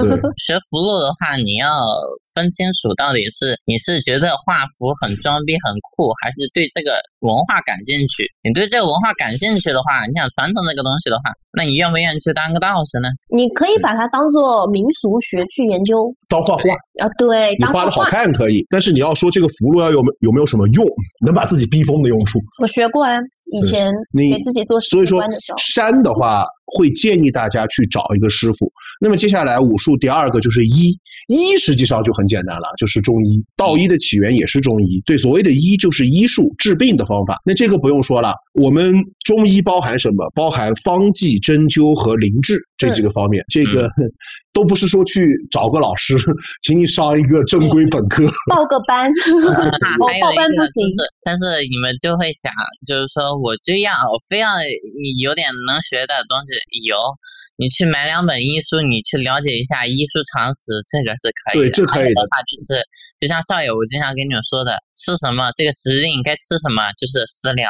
[0.00, 1.68] 对， 学符箓的话，你要
[2.34, 8.24] 分清楚到底是你是觉得画符很装逼很酷，还是对这个文化感兴趣。
[8.42, 13.08] 你对这个文化感兴趣的话，你想传承这个东西的话，那你愿不愿意去当个道士呢？
[13.34, 16.12] 你可以把它当做民俗学去研究。
[16.28, 16.62] 当画画
[17.02, 20.86] 啊，对，你画的好看可以，但是你要说这个符箓要有有没有什么用，
[21.26, 22.38] 能把自己逼疯的用处？
[22.62, 23.18] 我学过啊，
[23.52, 26.44] 以前你给自己做世所以说界观的时候，山的话
[26.76, 28.70] 会建议大家去找一个师傅。
[29.00, 30.96] 那么接下来武术第二个就是医，
[31.28, 33.42] 医实际上就很简单了，就是中医。
[33.56, 37.36] 道医的起源也是中医，对，所谓的医就是医术治病的方法。
[37.44, 40.30] 那这个不用说了，我们中医包含什么？
[40.34, 43.44] 包含方剂、针灸和灵治这几个方面。
[43.48, 43.88] 这个
[44.52, 46.16] 都不是说去找个老师，
[46.62, 48.24] 请你上一个正规本科。
[48.50, 49.08] 报个班
[49.98, 50.06] 报
[50.36, 50.86] 班不行。，
[51.22, 52.50] 但是你们就会想，
[52.86, 54.48] 就是说我就要我非要
[54.98, 56.54] 你有点能学的东西
[56.84, 56.96] 有，
[57.56, 61.68] 你去买两本医书，你去了解一下医书常识，这个是可以的。
[61.68, 62.82] 对这可以的话就是，
[63.20, 67.68] 就像少爷我经常跟你们说的，吃什么这个时令该吃什么就是食疗，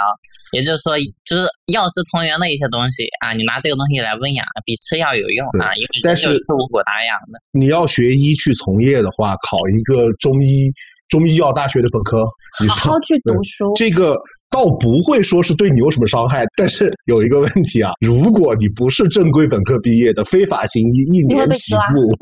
[0.52, 7.40] 也就是说就是药食同源的一些东西啊，你拿这个东西来温养，比吃药有用啊，因为但是是五谷杂养的。
[7.52, 10.70] 你要学医去从业的话，考一个中医
[11.08, 12.24] 中医药大学的本科
[12.68, 13.72] 好好，去读书。
[13.74, 14.16] 这个
[14.50, 22.10] 倒不会说是对你有什么伤害，但是有一个问题啊，如果你不是正规本科毕业的非法行医，一年起步。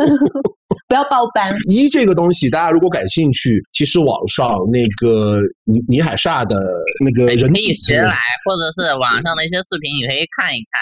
[0.86, 6.56] 不要报班，医这个东西，大家如果感兴趣，其实网上那个倪倪海厦的
[7.04, 10.80] 那个人可以体学来，或者是网上的一些视频，你可以看一看，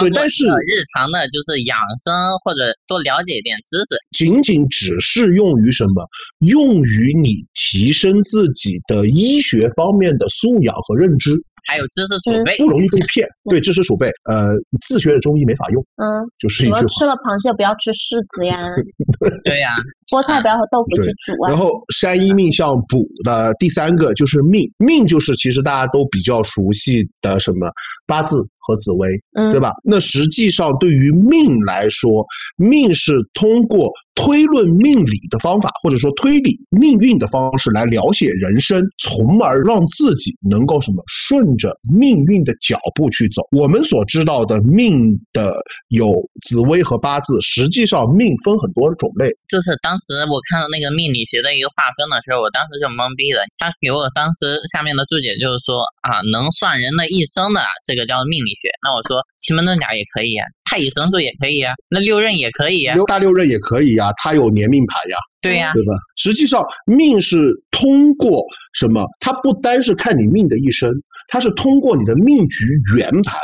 [0.00, 2.12] 对但是日常的，就是养生
[2.44, 3.96] 或者多了解一点知识。
[4.16, 6.06] 仅仅只是用于什么？
[6.46, 11.32] 用于你提升自己的医学方面的素养和认知，
[11.66, 13.26] 还有知识储备，不容易被骗。
[13.50, 16.78] 对知识储备，呃，自学的中医没法用，嗯，就是一句话。
[16.78, 18.56] 什么吃了螃蟹不要吃柿子呀，
[19.44, 19.68] 对呀、
[20.10, 21.56] 菠菜不要和豆腐一起煮啊然。
[21.56, 27.70] 后山医命相补的第三个就是命，命就是其实大家都比较熟悉的什么
[28.06, 29.70] 八字和紫薇，嗯，对吧？
[29.84, 32.24] 那实际上对于命来说，
[32.56, 43.42] 命是通过推论命理的方法，或者说推理命运的方式来了解人生，从而让自己能够什么顺着命运的脚步去走。
[43.50, 45.52] 我们所知道的命的
[45.88, 46.06] 有
[46.46, 49.28] 紫薇和八字，实际上命分很多种类。
[49.48, 53.42] 就是当时我看到那个命理学的一个划分的时候，我当时就懵逼了。
[53.58, 58.68] 他给我当时下面的注解就是说啊，能算人的一生的这个叫命理学。
[58.82, 65.16] 那我说奇门遁甲也可以呀、太乙神术也可以啊、那六壬也可以啊、六大六壬也可以呀、它有年命盘呀。
[65.42, 65.92] 对呀、对吧？
[66.16, 69.04] 实际上，命是通过什么？
[69.20, 70.90] 它不单是看你命的一生，
[71.28, 72.64] 它是通过你的命局
[72.96, 73.38] 圆盘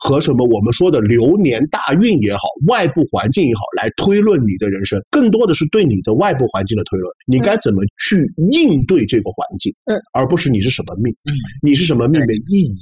[0.00, 5.00] 和什么我们说的流年大运也好，外部环境也好，来推论你的人生。
[5.10, 12.78] 更多的是对你的外部环境的推论，你该怎么去应对这个环境，嗯，而不是你是什么命，嗯，你是什么命的意义。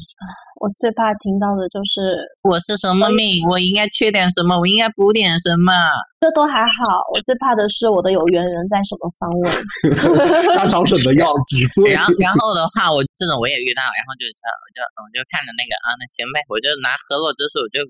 [0.64, 5.76] 我最怕听到的就是我是什么命，我应该缺点什么，我应该补点什么。
[6.24, 10.56] 这都还好，我最怕的是我的有缘人在什么方位。
[10.56, 11.92] 他找什么药，几岁？
[11.92, 17.84] 然后然后的话，我这种我也遇到，然后就是我就我就看着那个啊，那行呗，我就拿河洛之术，我就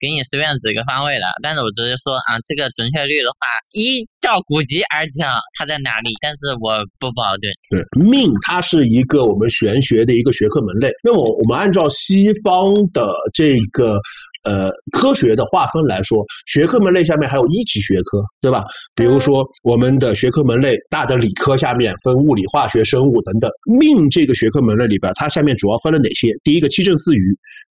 [0.00, 1.26] 给你随便指一个方位了。
[1.42, 7.50] 但是我直接说啊，这个准确率的话，依照古籍而讲，它在哪里，但是我不保证。
[7.70, 10.90] 对，命它是一个我们玄学的一个学科门类。
[11.02, 13.98] 那么我们按照西方的这个
[14.48, 18.64] 呃科学的划分来说，学科门类下面还有一级学科，对吧？
[18.94, 23.50] 比如说我们的学科门类大的理科下面分物理、化学、生物等等。
[23.78, 26.28] 命这个学科门类里边，它下面主要分了哪些？
[26.42, 27.20] 第一个七正四余、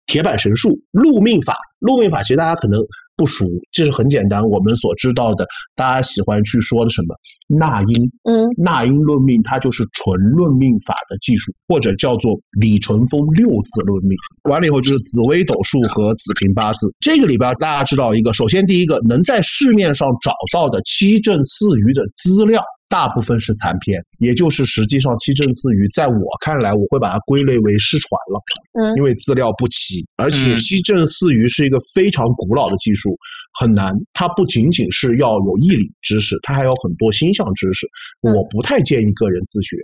[0.06, 1.56] 铁板神术、路命法。
[1.80, 2.80] 路命法其实大家可能
[3.18, 7.16] 不熟，这是很简单，我们所知道的，大家喜欢去说的什么
[7.48, 14.16] 纳音，嗯，纳音论命，它就是纯论命法的技术，或者叫做李淳风六字论命。
[14.44, 16.94] 完了以后就是紫微斗数和子平八字。
[17.00, 28.42] 这个里边大家知道一个，首先第一个能在市面上找到的七正四余的资料，大部分是残片，也就是实际上七正四余，在我看来，我会把它归类为失传了。
[28.80, 33.18] 嗯因为资料不齐，而且嗯七正四余是一个非常古老的技术，
[33.60, 33.92] 很难。
[34.14, 37.86] 它不仅仅是要有义理知识，它还有很多星象知识。
[38.22, 39.76] 嗯我不太建议个人自学。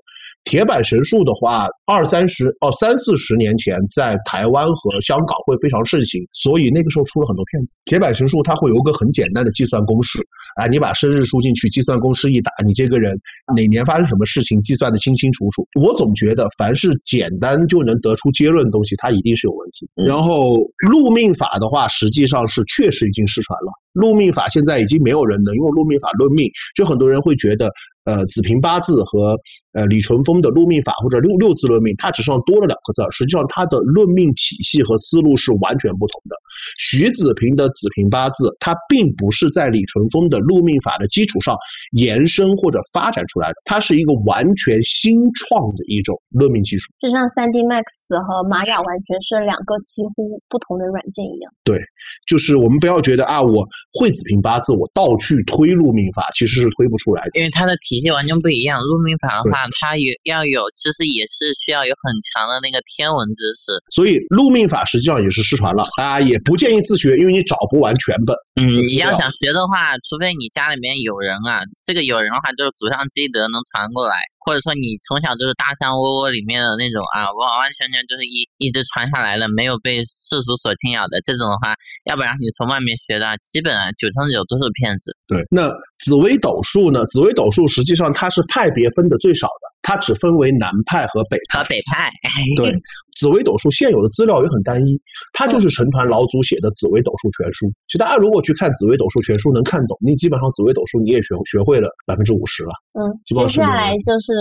[0.46, 7.76] 铁板神术的话，二三十哦三四十年前在台湾和香港会非常盛行，所以那个时候出了很多骗子。
[7.86, 10.20] 铁板神术它会有一个很简单的计算公式，
[10.56, 13.20] 啊，你把生日输进去，计算公式一打，你这个人
[13.56, 15.68] 哪年发生什么事情计算的清清楚楚。
[15.82, 19.90] 我总觉得凡是简单就能得出结论的东西，它一定是有问题。
[20.08, 23.72] 然后禄命法的话，实际上是确实已经失传了。
[23.94, 27.70] 禄命法现在已经没有人能用禄命法论命，就很多人会觉得，
[28.06, 29.38] 呃，子平八字和
[29.74, 36.36] 呃李淳风的禄命法或者六六字论命，它只上多了两个字儿，实际上它的论命体系和思路是完全不同的。
[36.78, 41.56] 徐子平的子平八字，它并不是在李淳风的禄命法的基础上
[41.98, 46.92] 延伸或者发展出来的，它是一个完全新创的一种论命技术。
[47.00, 47.84] 就像三 D Max
[48.30, 51.52] 和玛雅完全是两个几乎不同的软件一样。
[51.64, 51.80] 对
[52.28, 53.66] 就是我们不要觉得啊，我
[54.00, 57.32] 会子平八字，我倒去推禄命法，其实是推不出来的。
[57.34, 58.80] 因为它的体系完全不一样。
[58.84, 63.72] 入命法的话，它有要有，其实也是需要有很强的那个天文知识。
[63.92, 68.36] 所以禄命法实际上也是失传了，大家也不建议自学，因为你找不完全本。
[68.62, 81.74] 嗯，你要想学的话，除非你家里面有人啊，这个有人的话就是祖上积德能传过来，或者说你从小就是大山窝窝里面的那种啊，完完全全就是一一直传下来的，没有被世俗所侵扰的这种的话，
[82.06, 85.16] 要不然你从外面学的，基本上九成九都是骗子。
[85.28, 85.72] 对，那
[86.04, 87.04] 紫微斗数呢？
[87.06, 91.60] 紫微斗数实际上它是派别分的最少的，它只分为南派和北派。
[91.60, 92.10] 和北派，
[92.58, 92.74] 对，
[93.20, 95.00] 紫微斗数现有的资料也很单一，
[95.34, 97.68] 它就是成团老祖写的《紫微斗数全书》。
[97.88, 102.72] 其实大家如果去看《紫微斗数全书》，能看懂，你基本上紫微斗数你也学学会了百分之五十了。
[102.98, 104.34] 嗯，接下来就是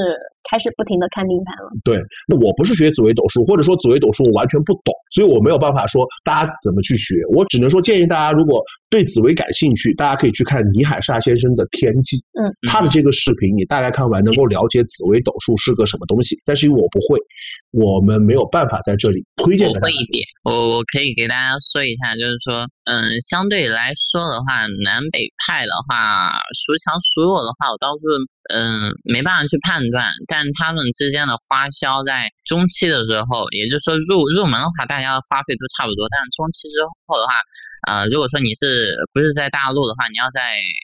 [0.51, 1.70] 开始不停的看命盘了。
[1.84, 7.16] 对，那我不是学紫微斗数，或者说紫微斗数我完全不懂，所以我没有办法说大家怎么去学。
[7.34, 16.36] 我只能说建议大家，如果对紫微感兴趣，大家可以去看倪海厦先生的《天机》，嗯，他的这个视频你大概看完能够了解紫微斗数是个什么东西。
[16.45, 17.18] 但是因为我不会，
[17.70, 20.05] 我们没有办法在这里推荐给大家我会一。
[20.12, 28.05] 点，我我可以给大家说一下，就是说，嗯，相对来说的话，南北派的话，孰强孰弱的话，我倒是
[28.51, 37.38] 嗯没办法去判断，但他们之间的花销在中期的时候，也就是说入入门的话，大家的花费都差不多，但是中期之后的话，
[37.86, 40.40] 呃，如果说你是不是在大陆的话，你要在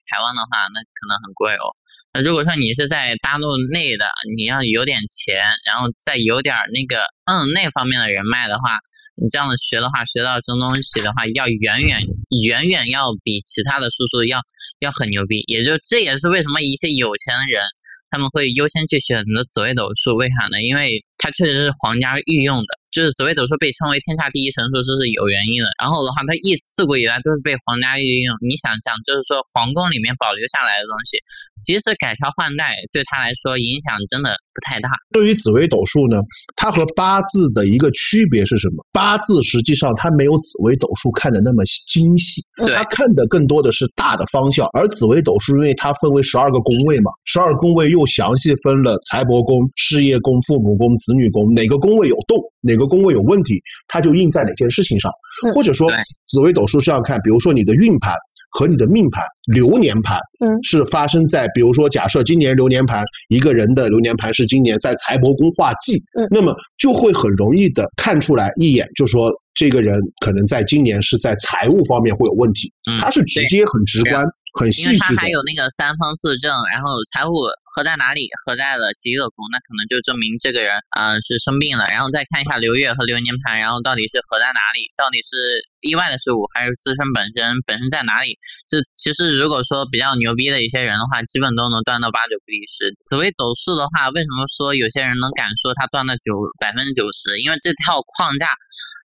[0.07, 1.67] 台湾的话，那可能很贵哦。
[2.13, 4.07] 那如果说你是在大陆内的，
[4.37, 8.79] 你要有点钱，然后再有点儿那个嗯那方面的人脉的话，
[9.17, 11.99] 你这样子学的话，学到真东西的话，要远远
[12.43, 14.41] 远远要比其他的叔叔要
[14.81, 15.43] 要很牛逼。
[15.47, 17.63] 也就这也是为什么一些有钱人
[18.11, 20.63] 他们会优先去选择紫微斗数，为啥呢？
[20.63, 25.69] 因为它确实是皇家御用的，就是紫微斗数被称为天下第一神术，这是有原因的。
[25.83, 28.33] 然后的话，它一自古以来都是被皇家御用。
[28.41, 31.19] 你想想，就是说皇宫里面保留下来的东西，
[31.67, 34.89] 即使改朝换代，对他来说影响真的不太大。
[35.11, 36.23] 对于紫微斗数呢，
[36.55, 38.87] 它和八字的一个区别是什么？
[38.93, 42.41] 八字实际上它没有紫微斗数看的那么精细，
[42.75, 44.67] 它看的更多的是大的方向。
[44.73, 55.11] 而紫微斗数因为它分为十二个宫位嘛，十二宫位又详细分了财帛宫、事业宫、父母宫、子女宫，哪个宫位有动，哪个宫位有问题，它就印在哪件事情上。
[55.47, 55.89] 嗯或者说，
[56.27, 58.15] 紫微斗数是要看，比如说你的运盘。
[58.51, 74.23] 和你的命盘、流年盘，嗯是发生在，比如说，假设今年流年盘一个人的流年盘是今年在财帛宫化忌，嗯那么就会很容易的看出来一眼，就说这个人可能在今年是在财务方面会有问题，嗯，他是直接很直观、
[74.61, 75.29] 很细致的为它还。
[75.31, 77.33] 有那个三方四正，然后财务
[77.75, 81.85] 合在哪里，合在了极恶宫，那可能就证明这个人啊、呃是生病了。
[81.91, 85.37] 然后再看一下流月和流年盘，然后到底是合在哪里，到底是
[85.83, 88.39] 意外的事物还是自身本身本身在哪里？
[88.69, 92.91] 这其实如果说比较牛逼的一些人的话，基本都能断到八九不离十。
[93.07, 97.39] 紫薇斗数的话，为什么说有些人能敢说他断到九百分之九十？
[97.39, 98.51] 因为这套框架。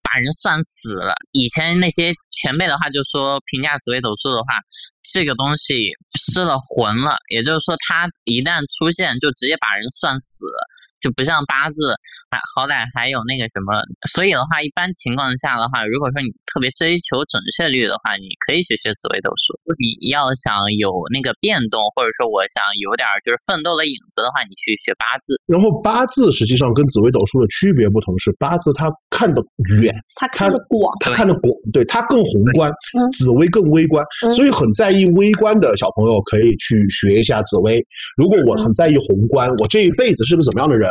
[0.07, 1.13] 把人算死了。
[1.33, 4.55] 以前那些前辈的话就说，评价紫微斗数的话，
[5.03, 10.59] 这个东西失了魂了，也就是说，它一旦出现，就直接把人算死了，
[10.99, 11.95] 就不像八字，
[12.31, 13.71] 还好歹还有那个什么。
[14.07, 19.55] 所以的话，一般情况下的话，如果说你特别追求准确率的话，你可以去学紫微斗数。
[19.79, 25.39] 你要想有那个变动，或者说我想有点就是奋斗的影子的话，你去学八字。
[25.47, 29.41] 然后八字实际上跟紫微斗数的区别不同是，八字它看得
[29.81, 37.83] 远，他看得广，他看得广，对他更宏观，嗯紫薇更微观，嗯所以很在意微观的小朋友可以去学一下紫薇。
[38.15, 40.87] 如果我很在意宏观，我这一辈子是个怎么样的人，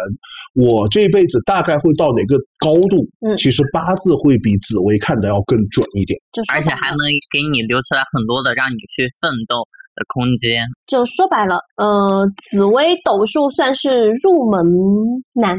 [0.55, 6.19] 我这一辈子大概会到哪个高度，嗯其实八字会比紫薇看的要更准一点。
[6.53, 6.99] 而且还能
[7.31, 9.63] 给你留出来很多的让你去奋斗
[9.95, 10.67] 的空间。
[10.87, 14.63] 就说白了，呃，紫薇斗数算是入门
[15.33, 15.57] 难，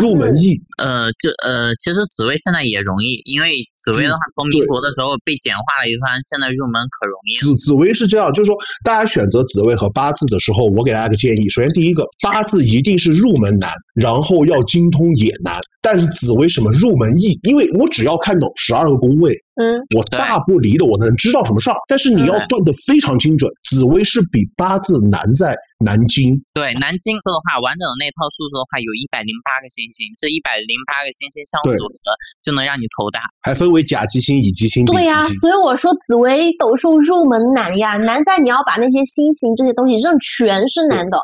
[0.00, 7.34] 入门易，呃，就呃，其实紫薇现在也容易，因为紫薇的话，从民国的时候被简化了一番，现在入门可容易。
[7.38, 15.52] 紫紫薇是这样，就是说大家选择紫薇和八字的时候，我给大家个建议：首先第一个，八字一定是入门难，然后要精通也难。
[15.80, 17.38] 但是紫薇什么入门易？
[17.42, 21.76] 因为我只要看懂十二个宫位，嗯，我大不离的我能知道什么事儿。
[21.88, 26.34] 但是你要断的非常精准，紫薇是比八字难在难精。
[26.54, 32.10] 对，南京的话，完整的那套数字的话，有一百零八个星星，这一百零八个星星相对组合
[32.42, 33.22] 就能让你头大。
[33.46, 35.22] 还分为甲基星、乙基星、丙对呀。
[35.38, 41.16] 所以我说紫薇斗数入门难呀，难在你要把那些星星这些东西认全是难的，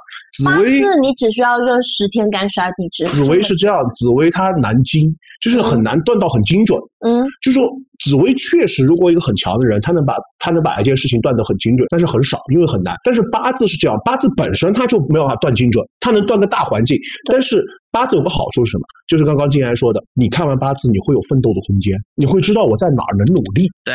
[0.46, 3.04] 八紫薇字你只需要认十天干十二地支。
[3.10, 5.10] 紫薇是这样，紫薇它难精，
[5.42, 6.78] 就是很难断到很精准。
[6.78, 6.93] 嗯，
[7.40, 7.68] 就是说，
[8.02, 12.96] 紫薇确实，如果一个很强的人，他能把他能把一件事情断得很精准，但是很少，因为很难。
[13.04, 16.98] 但是八字是这样，八字本身它就没有办法断精准，它能断个大环境。
[17.30, 18.84] 但是八字有个好处是什么？
[19.06, 23.68] 就是刚刚静安说的，你看完八字，你会有奋斗的空间，你会知道我在哪儿能努力。
[23.84, 23.94] 嗯，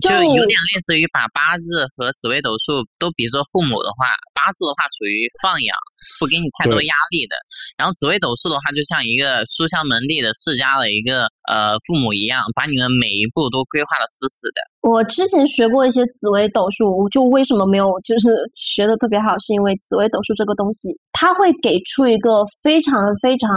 [0.00, 5.72] 就就有点类似于把八字和紫微斗数都比作父母的话，八字的话属于放养，
[6.20, 7.36] 不给你太多压力的。
[7.76, 14.60] 然后紫微斗数的话，就像一个书香门第的世家的一个呃父母一样，把你的每一步都规划的死死的。
[14.82, 20.88] 我之前学过一些紫微斗数，就为什么没有就是学的特别好，是因为紫微斗数这个东西，
[21.20, 23.50] 它会给出一个非常非常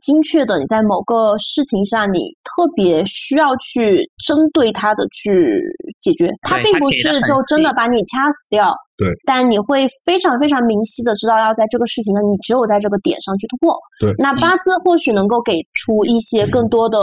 [0.00, 5.58] 精确的，你在某个事情上你特别需要去针对它的去
[5.98, 8.72] 解决，它并不是就真的把你掐死掉。
[8.96, 13.74] 对，但你会非常非常明晰的知道，要在这个事情上，你只有在这个点上去突破。
[13.98, 17.00] 对那八字或许能够给出一些更多的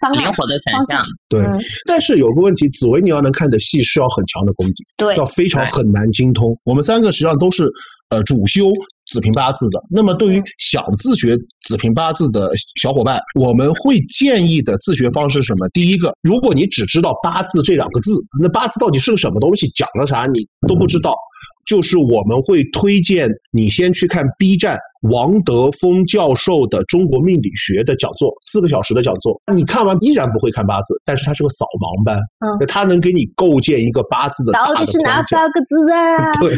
[0.00, 1.02] 方案灵活的方向。
[1.28, 4.84] 对，嗯但是有个问题，紫薇你要能看得细，是要很强的功底。
[4.96, 6.56] 对要非常很难精通。
[6.62, 7.64] 我们三个实际上都是
[8.10, 8.68] 呃主修
[9.12, 9.78] 子平八字的。
[9.90, 12.50] 那么对于想自学子平八字的
[12.80, 15.68] 小伙伴，我们会建议的自学方式是什么？
[15.74, 21.14] 第一个，如果你只知道八字这两个字，那八字到底是个什么东西，讲了啥你都不知道。
[21.66, 24.78] 就是我们会推荐你先去看 B 站
[25.10, 29.40] 王德峰教授的中国命理学的讲座，四个小时的讲座。
[29.52, 35.22] 你看完依然不会看八字，但是它是个扫盲班，嗯它能给你构建一个八字的大的到底是哪。
[35.30, 36.30] 八个字啊？
[36.40, 36.54] 对，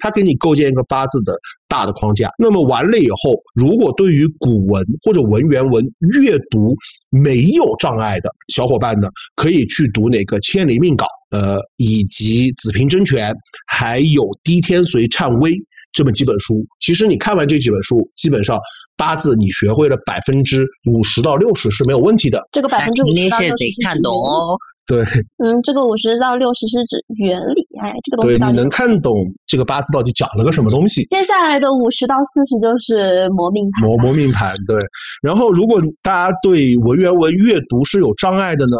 [0.00, 1.32] 他给你构建一个八字的
[1.68, 2.30] 大的框架。
[2.38, 5.84] 那么完了以后，如果对于古文或者文言文
[6.22, 6.74] 阅读
[7.10, 13.30] 没有障碍的小伙伴呢，可以去读那个《千里命稿》，呃，以及《子平真诠》，
[13.66, 15.50] 还有《滴天髓颤微》
[15.92, 16.66] 这么几本书。
[16.80, 18.58] 其实你看完这几本书，基本上
[18.96, 22.40] 八字你学会了百分之五十到六十是没有问题的。
[22.52, 24.12] 这个百分之五十到六十得看懂。
[24.12, 24.56] 哦。
[24.88, 25.04] 对
[25.44, 27.60] 嗯，这个五十到六十是指原理。
[27.78, 29.14] 哎，这个东，西对你能看懂
[29.46, 31.04] 这个八字到底讲了个什么东西。
[31.04, 33.86] 接下来的五十到四十就是磨命盘。
[33.86, 34.76] 磨磨命盘，对。
[35.22, 38.76] 然后，如果大家对文言文阅读是有障碍的呢，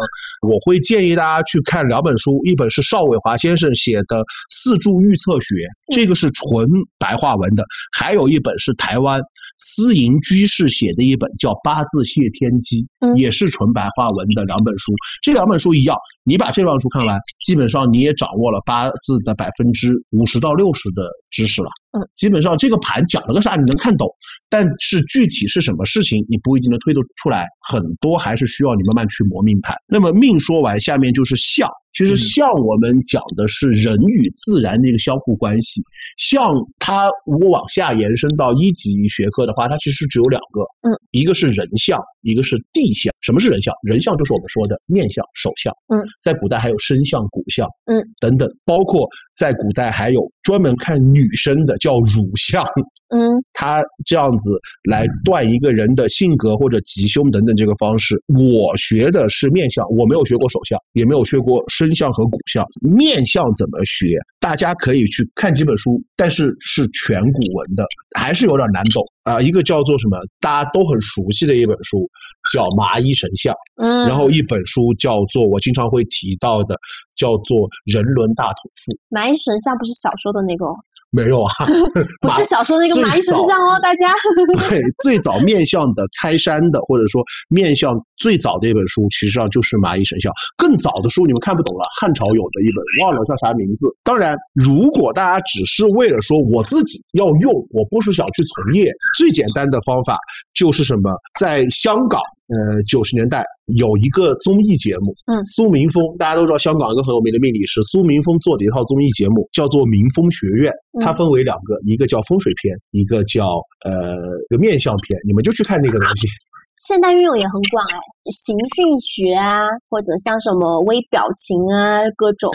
[0.47, 4.17] 我会建议大家去看两本书，一本是邵伟华先生写的
[4.49, 5.53] 《四柱预测学》，
[5.95, 7.63] 这个是纯白话文的；
[7.95, 9.21] 还有一本是台湾
[9.59, 14.93] 思莹居士写的一本叫《八字谢天机》，嗯也是纯白话文的两本书。
[15.21, 15.95] 这两本书一样，
[16.29, 21.01] 你把这两本书看完，基本上你也掌握了八字的百分之五十到六十的
[21.31, 21.69] 知识了。
[21.91, 24.07] 嗯，基本上这个盘讲了个啥，你能看懂。
[24.47, 29.75] 但是具体是什么事情，你不一定能推得出来，很多还是需要你慢慢去磨命盘。
[29.87, 31.67] 那么命说完，下面就是相。
[31.91, 35.81] 其实嗯相我们讲的是人与自然的一个相互关系。
[36.17, 43.11] 相它如果往下延伸到一级学科的话，它其实只有两个，嗯，一个是人相，一个是地相。
[43.21, 43.73] 什么是人相？
[43.81, 49.07] 人相就是我们说的面相、手相，嗯，在古代还有身相、骨像，嗯，等等，包括
[49.39, 52.61] 在古代还有专门看女生的叫乳相，
[53.15, 54.51] 嗯他这样子
[54.89, 58.21] 来断一个人的性格或者吉凶等等这个方式。
[58.27, 62.65] 我学的是面相，我没有学过手相，也没有学过身相和骨相。
[62.81, 64.07] 面相怎么学？
[64.41, 67.85] 大家可以去看几本书，但是是全古文的，
[68.17, 72.09] 还是有点难懂啊、一个叫做什么，大家都很熟悉的一本书，
[72.51, 73.53] 叫《麻衣神相》。
[73.83, 76.75] 嗯，然后一本书叫做我经常会提到的，
[77.15, 78.91] 叫做《人伦大统赋》。
[79.29, 80.73] 买神像不是小说的那个哦，
[81.11, 81.51] 没有啊，
[82.21, 84.11] 不是小说那个蚂蚁神像哦，大家。
[84.69, 90.33] 对，最早面向的开山的，或者说面向最早的一本书，其实上就是蚂蚁神像。
[90.57, 93.85] 更早的书你们看不懂了，汉朝有的一本，忘了叫啥名字。
[94.03, 100.17] 当然，如果大家只是为了说我自己要用，我不是想去从业，最简单的方法
[100.55, 102.19] 就是什么，在香港。
[102.49, 103.45] 呃，九十年代
[103.77, 114.17] 有一个综艺节目，嗯，苏明峰，大家都知道香港一个很有名的命理师，苏明峰做的一套综艺节目叫做《民风学院》，它分为两个，一个叫风水篇，一个叫呃
[114.49, 116.25] 个面相篇，你们就去看那个东西。
[116.81, 117.97] 现代运用也很广哎，
[118.33, 122.49] 形性学啊，或者像什么微表情啊，各种。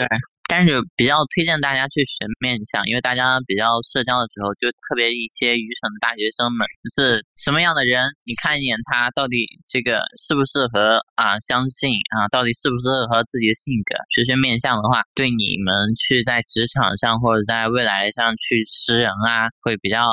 [0.47, 13.95] 但是比较推荐大家去学面相，因为大家比较社交的时候，就特别一些愚蠢的大学生们，就是什么样的人，你看一眼他到底这个适不适合啊相信啊，到底适不适合自己的性格。
[14.13, 20.05] 学学面相的话，对你们去在职场上或者在未来上去识人啊，会比较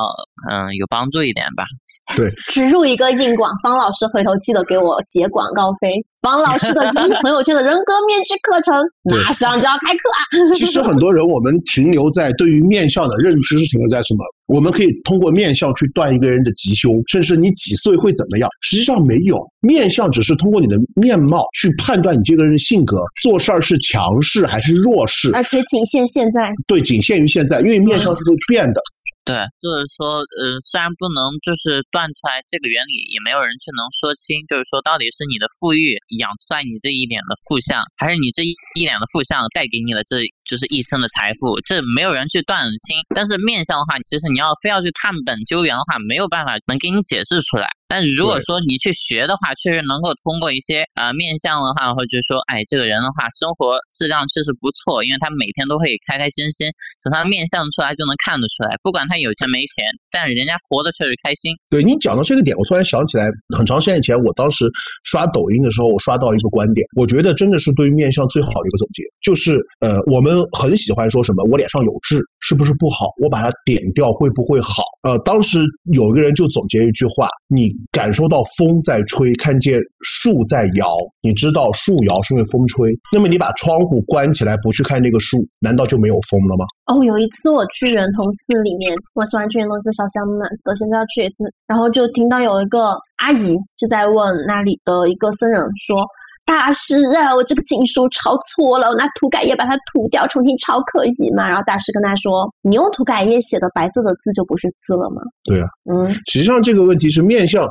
[0.50, 1.64] 嗯有帮助一点吧。
[2.16, 5.88] 对，植入一个硬广，方老师回头记得给我结广告费。
[6.20, 6.82] 方老师的
[7.22, 8.74] 朋友圈的人格面具课程
[9.10, 10.54] 马上就要开课啊！
[10.54, 14.22] 其实很多人我们停留在对于面相的认知是停留在什么？
[14.46, 18.48] 我们可以通过面相去断一个人的吉凶，甚至你几岁会怎么样？
[18.60, 26.52] 实际上没有，面相只是通过你的面貌去判断你这个人的性格，做事儿是强势还是弱势，而且仅限现在。
[26.66, 28.80] 对，仅限于现在，因为面相是会变的。
[29.24, 42.98] 对，就是说，呃，虽然不能就是断出来这个原理，也没有人去能说清，就是说到底是你的富裕养出来你这一点的负相，还是你这一一点的负相带给你的这就是一生的财富，这没有人去断清。
[43.14, 47.70] 但是面相的话，其实你要非要去探本究源的话，没有办法能给你解释出来。
[47.92, 56.72] 但是如果说你去学的话，确实能够通过一些呃面相的话，或者说，哎，这个人的话，生活质量确实不错，因为他每天都会开开心心，
[57.04, 61.52] 从他面相出来就能看得出来，不管他有钱没钱，但是人家活得确实开心。
[61.68, 64.64] 对你讲到这个点，我突然想起来，很长时间以前，我当时
[65.04, 74.82] 刷抖音的时候，我刷到一个观点，我觉得真的是对于面相最好的一个总结，就是呃，我们很喜欢说什么我脸上有痣是不是不好，我把它点掉会不会好？
[75.02, 75.60] 呃，当时
[75.94, 77.72] 有一个人就总结一句话，你。
[77.92, 80.88] 感受到风在吹，看见树在摇，
[81.20, 82.90] 你知道树摇是因为风吹。
[83.12, 86.64] 那么你把窗户关起来，不去看那个树，难道就没有风了吗？
[86.86, 96.02] 哦，有一次我去圆通寺里面，我喜欢去圆通寺烧香嘛，我现在要去一次，然后就听到有一个阿姨就在问那里的一个僧人说。
[96.44, 101.48] 大师啊，我这个经书抄错了，我拿涂改液把它涂掉，重新抄可以吗？
[101.48, 107.64] 然后大师跟他说：“你用涂改液写的白色的字就不是字了吗？”对啊，嗯，实际上这个问题是面相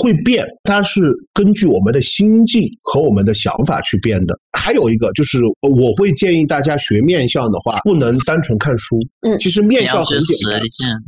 [0.00, 1.00] 会变，它是
[1.32, 4.38] 根据我们的心境和我们的想法去变的。
[4.52, 8.98] 还有一个就是，我会建议大家学面相的话，不能单纯看书。
[9.20, 10.60] 嗯，其实面相很简单，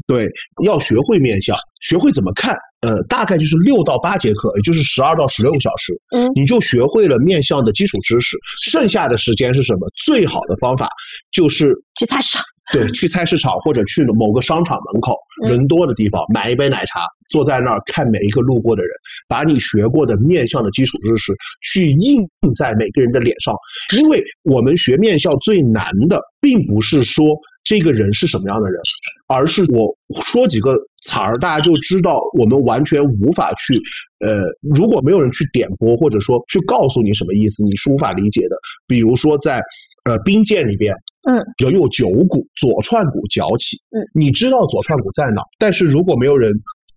[0.07, 0.29] 对，
[0.65, 2.57] 要学会面相，学会怎么看。
[2.81, 5.93] 呃，大概就是六到八节课，也就是十二到十六个小时。
[6.17, 8.37] 嗯，你就学会了面相的基础知识，
[8.71, 9.87] 剩下的时间是什么？
[10.05, 10.89] 最好的方法
[11.31, 12.43] 就是去菜市场。
[12.73, 15.15] 对， 去菜市场或者去某个商场门口
[15.47, 18.91] 人多的地方，买一杯奶茶，坐在那儿看每一个路过的人，
[19.29, 23.55] 把你学过的面相的基础知识去印在每个人的脸上。
[23.97, 27.25] 因为我们学面相最难的，并不是说
[27.63, 28.81] 这个人是什么样的人，
[29.29, 29.95] 而是我
[30.25, 33.75] 说几个词儿，大家就知道我们完全无法去，
[34.21, 34.43] 呃，
[34.75, 38.57] 如果没有人去点拨或者说去告诉你什么意思，你是无法理解的。
[38.87, 39.63] 比如说在。
[40.05, 40.93] 呃，兵谏里边，
[41.29, 46.53] 嗯，有有九股，左串股脚起，嗯，你知道左串股在哪，但是如果没有人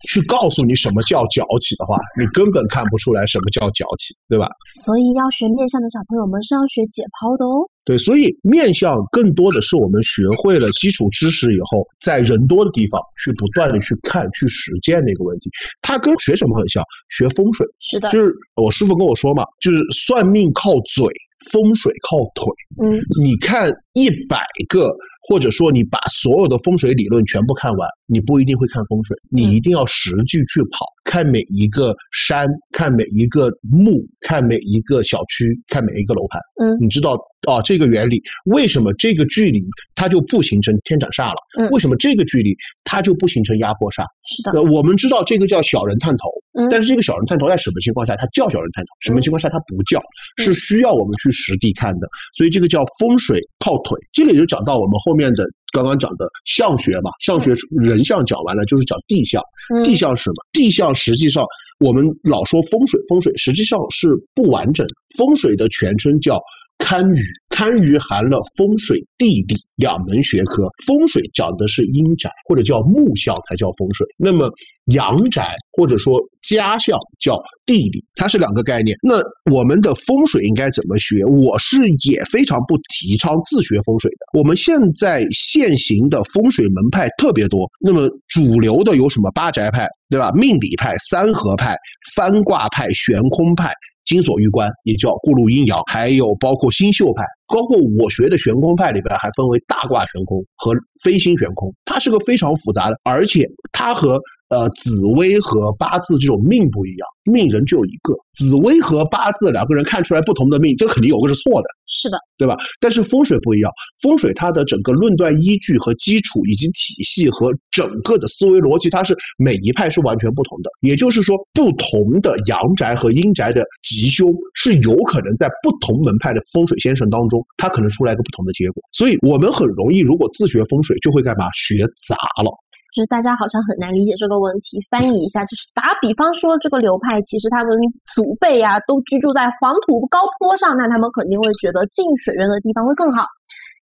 [0.09, 4.47] 去告诉你什么叫脚起的话，你根本看不出来什么叫脚起，对吧？
[4.83, 7.69] 所以要学面相的小朋友们是要学解剖的哦。
[7.85, 15.51] 对，所以面相更多的是我们学会了基础知识以后，在人多的地方去不断的去看、去实践的一个问题。
[15.83, 16.83] 它跟学什么很像？
[17.09, 17.67] 学风水。
[17.79, 21.05] 是的，就是我师傅跟我说嘛，就是算命靠嘴。
[21.51, 22.47] 风水靠腿，
[22.81, 24.89] 嗯，你看一百个，
[25.27, 37.17] 或者说你把所有的风水理论全部看完，你不一定会看风水，你一定要实际去跑，看每一个山，看每一个墓，看每一个小区，看每一个楼盘，嗯，你知道。
[37.45, 39.61] 哦，这个原理为什么这个距离
[39.93, 41.37] 它就不形成天斩煞了？
[41.61, 42.49] 嗯，为什么这个距离
[42.83, 44.01] 它就不形成压迫煞？
[44.25, 46.25] 是的，我们知道这个叫小人探头，
[46.57, 48.89] 嗯，但是这个小人探头在什么情况下它叫小人探头？
[49.01, 49.99] 什么情况下它不叫？
[50.41, 52.07] 是需要我们去实地看的。
[52.33, 59.41] 所以这个叫风水靠腿，这个也就讲到我们后面的刚刚讲的相学嘛，相学人相讲完了就是讲地相，
[59.83, 60.35] 地相是什么？
[60.53, 61.43] 地相实际上
[61.79, 64.93] 我们老说风水，风水实际上是不完整的。
[65.17, 66.39] 风水的全称叫。
[66.77, 70.63] 堪舆，堪舆含了风水、地理两门学科。
[70.85, 74.51] 风水讲的是阴宅或者叫木相才叫风水，那么
[74.93, 78.95] 阳宅或者说家相叫地理，它是两个概念。
[79.01, 79.15] 那
[79.51, 81.25] 我们的风水应该怎么学？
[81.25, 84.37] 我是也非常不提倡自学风水的。
[84.37, 90.29] 我们现在现行的风水门派特别多，那么主流的有什么八宅派，对吧？
[90.35, 91.75] 命理派、三合派、
[92.15, 93.73] 翻卦派、悬空派。
[94.05, 100.71] 金锁玉关也叫过路阴阳，还有包括星宿派，包括我学的悬空派里边还分为大卦悬空和
[101.03, 104.17] 飞星悬空，它是个非常复杂的，而且它和。
[104.49, 108.13] 呃，紫薇和八字这种命不一样，命人只有一个。
[108.37, 112.55] 紫薇和八字两个人看出来不同的命，这肯定有个是错的，是的，对吧？
[112.79, 113.71] 但是风水不一样，
[114.01, 120.69] 风水它的整个论断依据和基础，以及体系和整个的思维逻辑，它是每一派是完全不同的。
[120.81, 128.83] 也就是说，不同的阳宅和阴宅的吉凶，是有可能在不同门派的风水先生当中，它可能出来一个不同的结果。
[128.91, 131.45] 所以我们很容易，如果自学风水，就会干嘛？
[131.55, 132.51] 学杂了。
[132.95, 137.75] 就是大家好像很难理解这个问题，翻译一下，就是打比方说，这个流派其实他们
[138.15, 143.27] 祖辈啊都居住在黄土高坡上，那他们肯定会觉得近水源的地方会更好。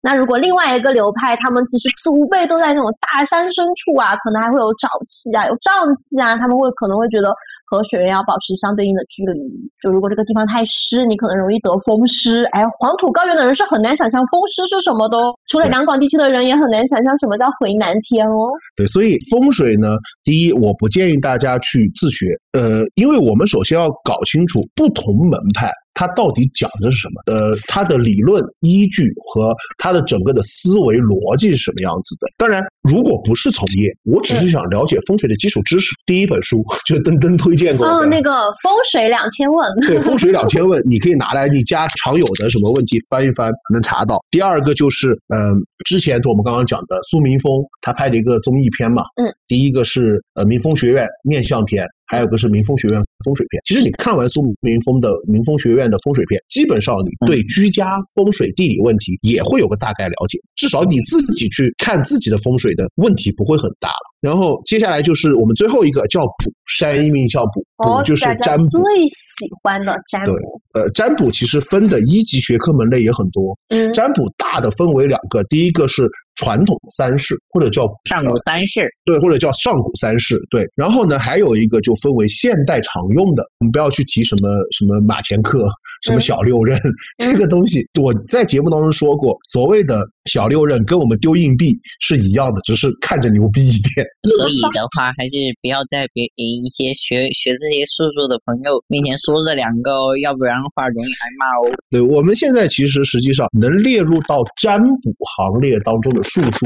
[0.01, 7.35] 那如果另外一个流派，他们其实祖辈都在那种大山深处啊，可能还会有沼气啊，有瘴气啊，他们会可能会觉得。
[7.71, 9.39] 和水源要保持相对应的距离。
[9.81, 12.43] 就如果这个地方太湿，你可能容易得风湿。
[12.51, 15.17] 哎，黄土高原的人是很难想象风湿是什么的。
[15.47, 18.51] 除了两广地区的人，也很难想象什么叫回南天哦。
[18.75, 19.95] 对，所以风水呢，
[20.25, 22.27] 第一，我不建议大家去自学。
[22.53, 25.71] 呃，因为我们首先要搞清楚不同门派。
[26.01, 27.21] 它到底讲的是什么？
[27.27, 32.27] 呃，它的理论依据和它的整个的思维逻辑是什么样子的？
[32.39, 35.95] 当然，如果不是从业，我只是想了解风水的基础知识。
[36.07, 39.69] 第一本书就是登登推荐过的，哦，那个风水两千问。
[39.87, 44.19] 对，风水两千问， 你可以拿来你家常有的什么问题翻一翻，能查到。
[44.31, 45.53] 第二个就是，嗯，
[45.85, 51.87] 之前我们刚刚讲的苏明峰，他拍了一个综艺片嘛，嗯，第一个是呃民风学院面相片。
[52.07, 53.61] 还有个是民风学院风水片。
[53.65, 60.39] 其实你看完苏明峰的民风学院的风水片，基本上你对居家风水地理问题也会有个大概了解。
[60.57, 64.11] 至少你自己去看自己的风水的问题不会很大了。
[64.21, 68.67] 然后接下来就是我们最后一个叫卜，山医命叫卜，卜就是占卜。
[68.67, 70.33] 最喜欢的占卜。
[70.75, 73.59] 呃，占卜其实分的一级学科门类也很多。
[73.69, 76.09] 嗯，占卜大的分为两个，第一个是。
[76.41, 80.67] 传统三式或者叫上古三式，对，或者叫上古三式，对。
[80.75, 85.67] 然后呢，还有一个就分为现代常用的，我们不要去提什么什么马前克、
[86.03, 86.81] 什么小六壬
[87.19, 87.87] 这个东西。
[88.01, 94.07] 我在节目当中说过，所谓的小六壬跟我们丢硬币是一样的，只是看着牛逼一点。
[94.25, 101.77] 所以的话，还是不要在别一些学学这些术数的朋友面前说这两个哦，要不然的话容易挨骂哦。
[101.91, 106.23] 对，我们现在其实实际上能列入到占卜行列当中的。
[106.31, 106.65] 数数，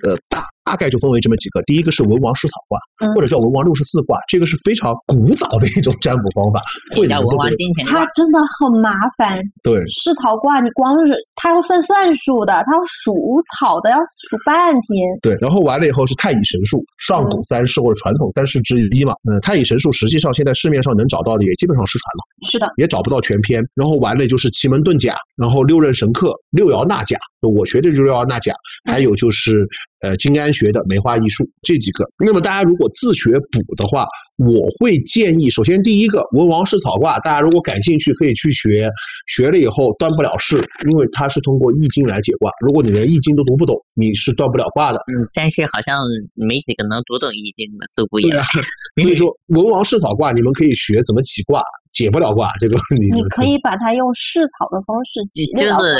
[0.00, 0.55] 的，大。
[0.66, 2.76] 大概就分为这么几个，第一个是文王试草卦，
[3.14, 6.60] 或者叫文王六十四卦，这个是非常古早的一种占卜方法。
[6.90, 9.38] 会叫文王金钱它真的很麻烦。
[9.62, 13.14] 对，试草卦你光是它要算算数的，它要数
[13.54, 13.96] 草的，要
[14.26, 15.06] 数半天。
[15.22, 19.14] 对，然后完了以后是太乙神术，上古三式或者传统三式之一嘛。
[19.30, 22.50] 嗯，太乙神术实际上现在市面上能找到的也基本上失传了。
[22.50, 23.62] 是的，也找不到全篇。
[23.76, 28.52] 然后完了就是奇门遁甲，然后六壬神克、六爻纳甲，我学的就是六爻纳甲，
[28.90, 29.64] 还有就是
[30.00, 30.52] 呃金安。
[30.56, 38.88] 学的梅花易数这几个，那么大家如果自学补的话，我会建议，首先第一个文王试草卦，大家如果感兴趣可以去学，
[39.26, 40.56] 学了以后断不了事，
[40.90, 42.50] 因为它是通过易经来解卦。
[42.64, 44.98] 如果你连易经都读不懂，你是断不了卦的。
[45.12, 46.00] 嗯，但是好像
[46.34, 48.42] 没几个能读懂易经的，自古以来。
[49.00, 51.60] 所以说文王试草卦，你们可以学怎么起卦，
[51.92, 53.06] 解不了卦这个问题。
[53.12, 55.44] 你可以把它用试草的方式解。
[55.56, 55.96] 就是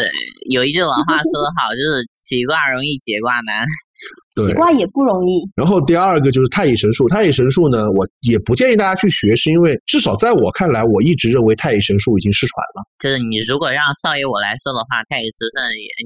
[0.52, 3.64] 有一句老话说得好，就是起卦容易解卦难。
[4.30, 5.42] 起卦也不容易。
[5.54, 12.84] 然后第二个就是太乙神术，太乙神术呢，我也不建议大家去学，是因为至少在我看来，我一直认为太乙神术已经失传了。
[12.98, 15.56] 就是你如果让少爷我来说的话，太乙神术，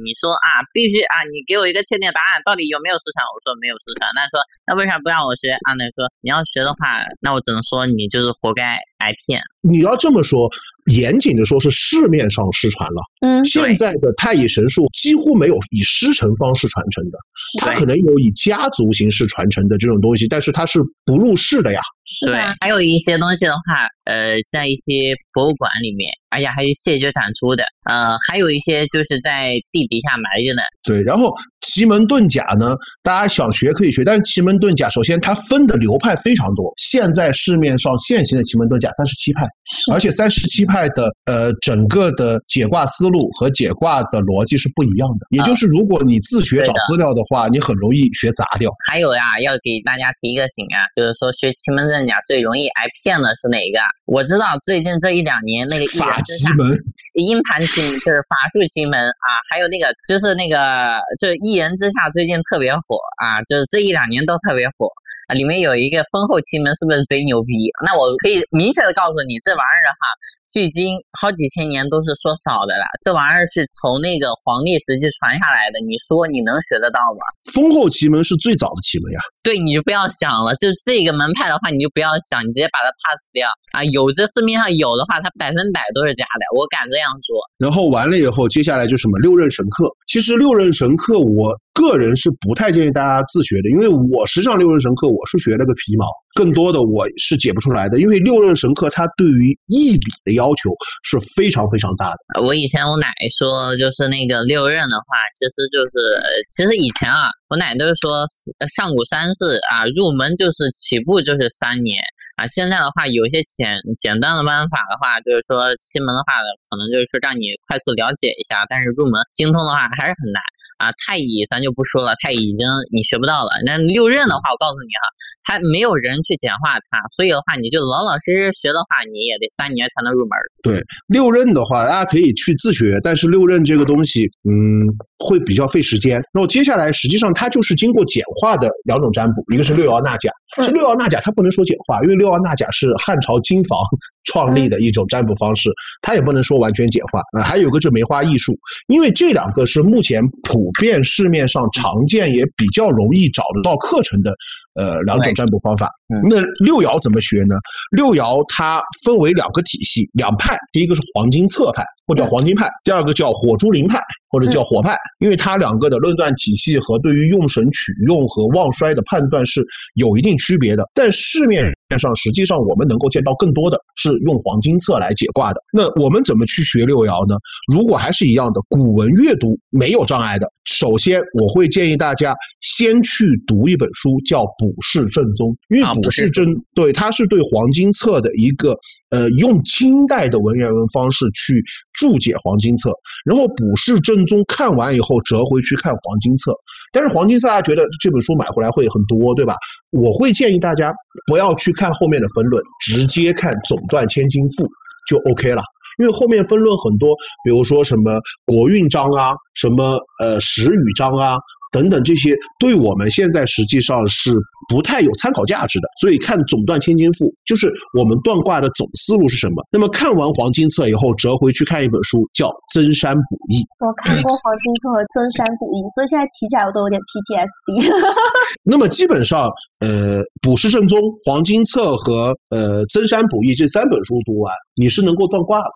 [0.04, 3.24] 你说啊，必须啊，你给我一个确定答案，到底有没有失传？
[3.30, 4.08] 我说没有失传。
[4.14, 5.50] 那说那为啥不让我学？
[5.66, 9.40] 啊，那说你要学的话，那我只能说你就是活该挨骗。
[9.62, 10.48] 你要这么说。
[10.90, 13.00] 严谨的说，是市面上失传了。
[13.26, 17.18] 嗯，现在的太乙神术几乎没有以师承方式传承的，
[17.58, 21.78] 它可能有以家族形式传承的这种东西，但是它是不入世的呀。
[22.06, 27.62] 是的，还有一些东西的话，呃，在一些博物馆里面，而且还是谢绝展出的。
[27.88, 30.62] 呃，还有一些就是在地底下埋着呢。
[30.82, 36.74] 对，然后奇门遁甲呢，大家想学可以学，但是奇门遁甲首先它分的流派非常多。
[36.76, 39.46] 现在市面上现行的奇门遁甲三十七派，
[39.92, 45.26] 而且三十七派的呃整个的解卦思路和解卦的逻辑是不一样的。
[45.30, 48.70] 也就是如果你自学找资料的话，你很容易学砸掉。
[48.90, 53.78] 还有呀，要给大家提一个醒啊，就是说学奇门遁甲最容易挨骗的是哪一个？
[54.06, 56.66] 我知道最近这一两年那个法奇门。
[57.14, 64.86] 阴盘奇就是法术奇门啊，还有那个就是那个就是一人之下最近特别火啊，就是这一两年都特别火
[65.28, 65.34] 啊。
[65.34, 67.52] 里面有一个丰厚奇门，是不是贼牛逼？
[67.84, 70.06] 那我可以明确的告诉你，这玩意儿哈。
[70.52, 77.22] 距今好几千年都是说少的了，这玩意儿是从那个黄帝时期传下来的，你说你能学得到吗？
[77.54, 79.20] 封后奇门是最早的奇门呀。
[79.42, 83.82] 对，你就不要想了，就这个门派的话，你就不要想，你直接把它 pass 掉啊。
[83.94, 87.38] 有这市面上有的话，它百分百都是假的，我敢这样说。
[87.56, 89.86] 然后完了以后，接下来就什么六壬神课。
[90.06, 96.06] 其实六壬神课，我个人是不太建议大家自学的，因为我实际上六壬神课我是学了个皮毛。
[96.32, 100.70] 更多的我是解不出来的，因为六壬神课它对于义理的要求
[101.02, 102.40] 是非常非常大的。
[102.40, 108.22] 我以前我奶说，就是那个六壬的话，其实就是其实以前啊，我奶都是说
[108.70, 111.98] 上古三世啊，入门就是起步就是三年。
[112.38, 113.68] 啊，现在的话有一些简
[113.98, 116.38] 简单的办法的话，就是说七门的话，
[116.70, 120.40] 可能就是说让你快速了解一下，但是入门精通的话还是很难
[120.80, 120.88] 啊。
[121.04, 123.52] 太乙咱就不说了，太乙已经你学不到了。
[123.68, 125.04] 那六壬的话，我告诉你哈，
[125.44, 130.32] 它没有人去简化它，所以的话你就老老实实学的话，你也得三年才能入门。
[130.64, 134.88] 对，六壬的话，大家可以去自学，但是六壬这个东西，嗯，
[135.26, 136.20] 会比较费时间。
[136.32, 140.30] 那么接下来实际上它就是经过简化的两种占卜，一个是六爻纳甲。
[140.64, 143.78] 是六爻纳甲，它不能说简化，因为六爻纳甲是汉朝金房
[144.24, 145.70] 创立的一种占卜方式，
[146.02, 147.42] 它也不能说完全简化啊。
[147.42, 148.58] 还有个是梅花易数，
[148.88, 154.34] 因为这两个是目前普遍市面上常见也比较容易找得到课程的
[154.74, 155.86] 呃两种占卜方法。
[156.28, 157.54] 那六爻怎么学呢？
[157.92, 164.00] 六爻它分为两个体系、两派，第一个是黄金策派，或者黄金派；第二个叫火珠林派，
[164.30, 164.96] 或者叫火派。
[165.18, 169.62] 因为它两个的论断体系和对于用神取用和旺衰的判断是
[169.94, 170.84] 有一定区别的。
[170.94, 171.64] 但市面
[171.98, 175.60] 上实际上我们能够见到更多的是用黄金册来解卦的。
[175.72, 177.36] 那我们怎么去学六爻呢？
[177.72, 180.46] 如果还是一样的，古文阅读没有障碍的。
[180.66, 188.74] 首先，我会建议大家先去读一本书，叫《卜筮正宗》，因为《卜筮正》对它是对黄金册的一个
[189.10, 192.92] 呃用清代的文言文方式去注解黄金册，
[193.24, 196.52] 然后《卜释正宗》看完以后折回去看黄金册。
[196.92, 199.54] 但是黄金册大家觉得这本书买回来会很多，对吧？
[199.90, 200.92] 我会建议大家
[201.26, 204.66] 不要去看后面的分论，直接看总断千金赋
[205.08, 205.62] 就 OK 了。
[205.98, 207.10] 因为后面分论很多，
[207.44, 211.34] 比如说什么国运章啊，什么呃时语章啊。
[211.70, 214.32] 等等，这些对我们现在实际上是
[214.68, 215.88] 不太有参考价值的。
[216.00, 219.64] 所以看总断千金赋，就是我们断卦的总思路是什么。
[219.70, 223.58] 那么看完黄金册以后，折回去看一本书，叫《增山补益》。
[223.86, 227.90] 我看过黄金册和《增山补益》，所以现在提起来我都有点 PTSD。
[228.64, 229.48] 那么基本上，
[229.80, 235.70] 呃，《卜筮正宗》、黄金册和呃《增山补益》这三本书读完，你是能够断卦了。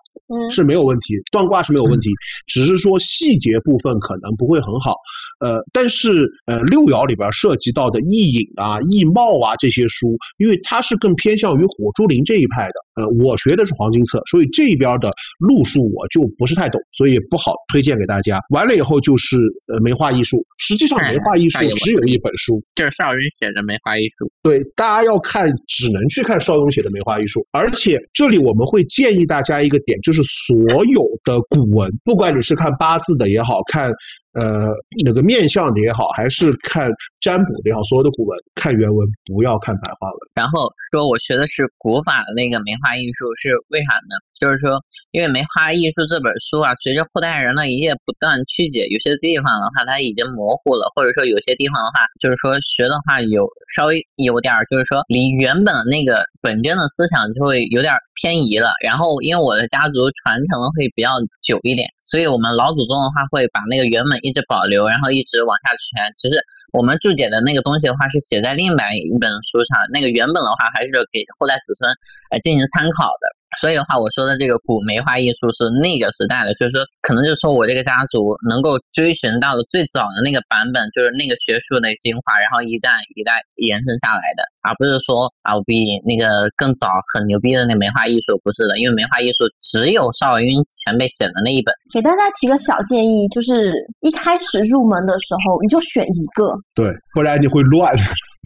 [0.49, 2.09] 是没有问题，断卦是没有问题，
[2.47, 4.95] 只是说细节部分可能不会很好。
[5.39, 12.84] 呃，但是呃六爻里边涉及到的易隐啊、易貌啊这些书，因为它是更偏向于火珠灵这一派的。
[12.95, 18.39] 呃，我学的是黄金册，所以这边的路数我就不是太懂，所以不好推荐给大家。
[18.49, 19.37] 完了以后就是
[19.67, 24.31] 呃梅花易数，实际上梅花易数只有一本书，就是邵雍写的梅花易数。
[24.41, 33.91] 对，大家要看只能去看邵雍写的梅花易数，而且这里我们会建议大家一个点，就是所有的古文，不管你是看八字的也好看。
[34.35, 34.67] 呃，
[35.05, 36.91] 那个面相的也好，还是看
[37.21, 40.19] 占卜的也好，所有的古文看原文，不要看白话文。
[40.33, 44.13] 然后说我学的是古法的那个梅花画艺术，是为啥呢？
[44.37, 44.77] 就是说，
[45.09, 57.89] 因为《梅花艺术》这本书啊，随着后代人的一夜不断曲解，有些地方的话它已经模糊了，或者说有些地方的话，就是说学的话有稍微有点，就是说离原本那个本真的思想就会有点
[58.21, 58.69] 偏移了。
[58.85, 61.89] 然后因为我的家族传承的会比较久一点。
[62.05, 66.05] 所以，我们老祖宗的话会把那个原本一直保留，然后一直往下传。
[66.21, 66.37] 只是
[66.71, 71.89] 我们注解的那个东西的话，是写在另外一本书上，那个原本的话还是给后代子孙
[72.29, 73.31] 呃进行参考的。
[73.55, 83.31] 所以的话，我说的这个古梅花艺术是那个时代的，就是说，可能就是说我这个家族能够追寻到的最早的那个版本，就是那个学术的精华，然后一代一代
[83.63, 91.71] 延伸下来的，而不是说啊，我比那个更早很牛逼的那梅花艺术不是的，因为梅花艺术只有邵云前辈写的那一本。
[91.95, 93.71] 给大家提个小建议，就是
[94.03, 97.95] 一开始入门的时候，你就选一个，对，不然你会乱。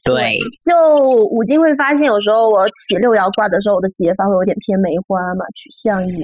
[0.04, 0.74] 对，就
[1.32, 6.22] 五金会发现，有时候我起六爻卦的时候，我的解法会有点偏梅花嘛，取向意，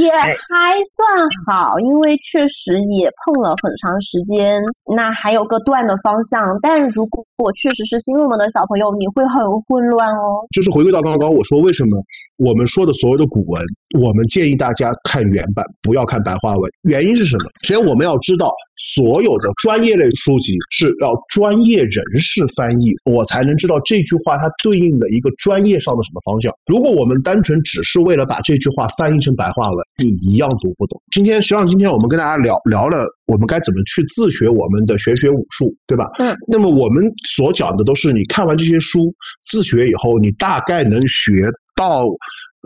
[0.00, 1.06] 也还算
[1.46, 4.60] 好，因为确实也碰了很长时间。
[4.94, 10.46] 那还有个断的方向，但如果我确实是新入门的小朋友，你会很混乱哦。
[10.54, 11.96] 就是回归到刚刚我说，为什么
[12.38, 13.60] 我们说的所有的古文，
[14.00, 16.70] 我们建议大家看原版，不要看白话文。
[16.82, 17.44] 原因是什么？
[17.62, 26.52] 首先我们要知道，所有的专业类书籍是要专业人士翻译，我才能知道这句话它对应的一个专业上的什么方向。
[26.66, 31.00] 如果我们单纯只是为了把这句话翻译成白话文，你一样读不懂。
[31.12, 36.10] 今天实际上，今天我们跟大家聊聊了，我们该怎么去自学我们的玄学武术，对吧？
[36.18, 36.34] 嗯。
[36.48, 42.04] 那么我们所讲的都是你看完这些书自学以后，你大概能学到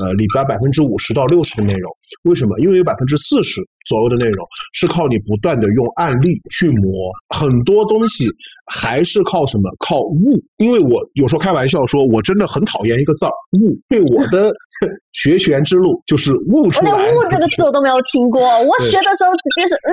[0.00, 1.90] 呃里边百分之五十到六十的内容。
[2.24, 2.58] 为什么？
[2.60, 8.26] 因为有百分之四十左右的内容是靠你不断的用案例去磨，很多东西
[8.66, 9.70] 还是靠什么？
[9.78, 10.34] 靠悟。
[10.58, 13.30] 因为我有时候开玩笑说，我真的很讨厌一个字儿
[13.60, 14.52] “悟”，对我的
[15.12, 17.04] 学玄之路就是悟出我来。
[17.06, 19.92] 连“悟”这个字我都没有听过，我学的时候直接是嗯，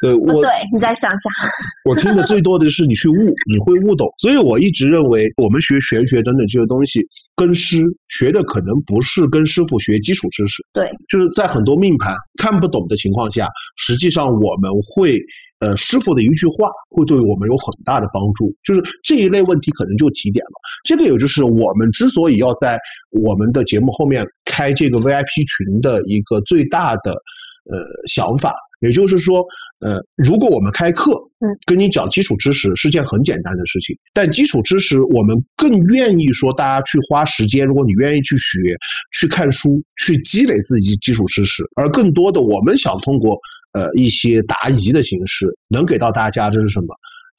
[0.00, 1.32] 对我不对，你再想想。
[1.84, 4.08] 我听的最多的是你去悟，你会悟懂。
[4.18, 7.00] 所以我一直认为，我们学玄学等等这些东西，
[7.36, 15.18] 跟师学的可能不是跟师傅学基础知识，对，就是在很多命盘看不懂的情况下，实际上我们会。
[15.60, 20.52] 呃，师傅的一句话会对我们有很大的帮助，就是这一类问题可能就提点了。
[20.84, 22.78] 这个也就是我们之所以要在
[23.10, 27.12] 我们的节目后面开这个 VIP 群的一个最大的
[27.70, 28.54] 呃想法。
[28.80, 29.38] 也就是说，
[29.80, 38.58] 呃，如果我们开课，嗯，跟你讲基础知识是件很简单的事情，但基础知识我们更愿意说大家去花时间，如果你愿意去学、
[39.18, 43.38] 去看书、去积累自己基础知识，而更多的我们想通过
[43.72, 46.86] 呃一些答疑的形式，能给到大家的是什么？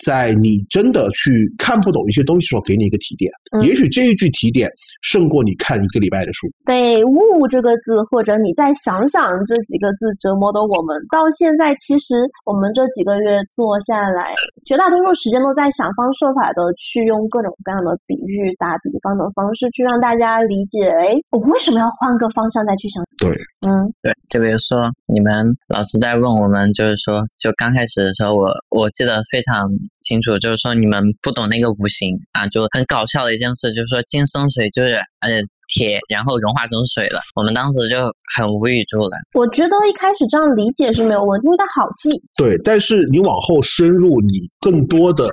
[0.04, 4.70] 在你真的去看不懂一些东西的时候，给你一个提点，嗯也许这一句提点
[5.02, 6.47] 胜过你看一个礼拜的书。
[6.66, 14.34] 被“悟”这个字，或者你再想想这几个字折磨的我们，到现在其实我们这几个月做下来，
[14.66, 23.04] 绝大多数时间都在想方设法的去用各种各样的比喻、打比方的方式去让大家理解，哎，我为什么要换个方向再去想？
[23.18, 23.30] 对，
[23.62, 23.70] 嗯，
[24.01, 24.82] 对，就比如说
[25.14, 29.70] 你们老师在问我们，就是说，就刚开始的时候，我我记得非常
[30.01, 35.38] 清楚，就是说你们不懂那个五行啊，就很搞笑的一件事，就是说金生水就是呃
[35.70, 37.97] 铁，然后融化成水了，我们当时就
[38.36, 39.16] 很无语住了。
[39.38, 42.09] 我觉得一开始这样理解是没有问题，因为它好记。
[42.36, 45.24] 对，但是你往后深入，你更多的，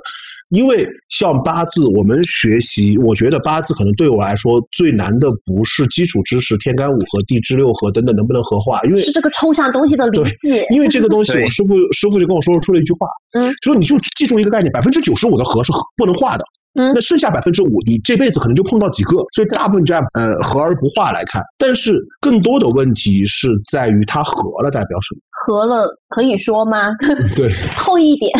[0.49, 10.65] 因为像八字，我们学习，我觉得八字可能对我来说最难的不是基础知识，天干五合、地支六合等等能不能合化，因为是这个抽象东西的理解。
[10.71, 16.43] 因为这个东西， 我师傅师傅就跟我说出了一句话，嗯，说你就记住一个概念，百分之九十五的合是不能化的，
[16.79, 25.21] 嗯那剩下百分之五，你这辈子可能就碰到几个，所以大部分就按呃合而不化来看，但是更多的问题是在于它合了代表什么？
[25.45, 26.87] 合了可以说吗？
[27.35, 27.47] 对，
[27.77, 28.31] 后一点，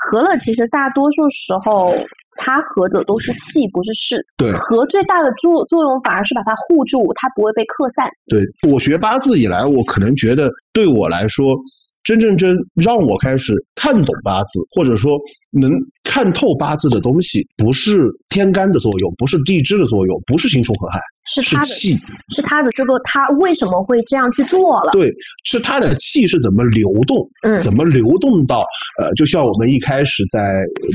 [0.00, 1.94] 合了其实大多数时候
[2.36, 4.24] 它合的都是气，不是势。
[4.36, 8.08] 对合最大的作作用反而是把它护住，它不会被克散。
[8.28, 8.40] 对
[8.70, 11.54] 我学八字以来，我可能觉得对我来说，
[12.02, 15.18] 真正真让我开始看懂八字，或者说
[15.50, 15.70] 能
[16.10, 21.98] 看透八字的东西，不是天干的作用，不是地支的作用，不是刑冲合害，是他的，是气。
[22.34, 24.90] 是他的这个，他为什么会这样去做了？
[24.90, 25.08] 对，
[25.44, 28.64] 是他的气是怎么流动，嗯怎么流动到
[29.00, 30.40] 呃，就像我们一开始在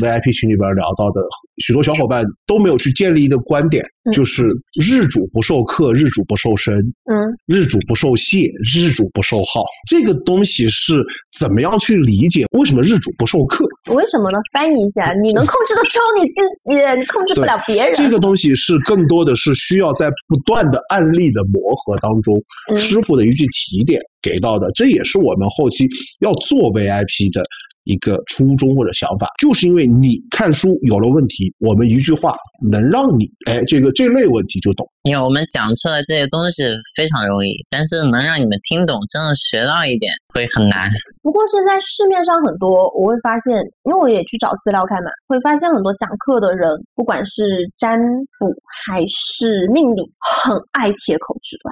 [0.01, 1.21] VIP 群里边聊到的，
[1.63, 4.43] 许多小伙伴都没有去建立一个观点，嗯就是
[4.83, 6.75] 日主不受克，日主不受身，
[7.09, 7.15] 嗯，
[7.47, 9.63] 日主不受泄，日主不受耗。
[9.87, 11.01] 这个东西是
[11.39, 12.45] 怎么样去理解？
[12.51, 13.65] 为什么日主不受克？
[13.93, 14.37] 为什么呢？
[14.51, 16.35] 翻译一下，你能控制的只有你自
[16.69, 17.93] 己，你控制不了别人。
[17.93, 22.35] 这个东西是更多的是需要在不断的案例的磨合当中，
[22.73, 23.99] 嗯师傅的一句提点。
[24.25, 25.85] 给到的，这也是我们后期
[26.19, 27.43] 要做 VIP 的
[27.83, 32.33] 一个初衷或者想法，就是因为你看书有了问题，我们一句话
[32.71, 34.89] 能让你哎这个这类问题就懂。
[35.03, 36.63] 因为我们讲出来这些东西
[36.97, 40.89] 非常容易，但是能让你们听懂，真的学到一点会很难。
[41.21, 43.53] 不过现在市面上很多，我会发现，
[43.85, 46.65] 因为我也去找资料看嘛，会发现很多讲课的人，
[46.95, 47.99] 不管是占
[48.41, 48.49] 卜
[48.89, 50.01] 还是命理，
[50.41, 51.69] 很爱铁口直断。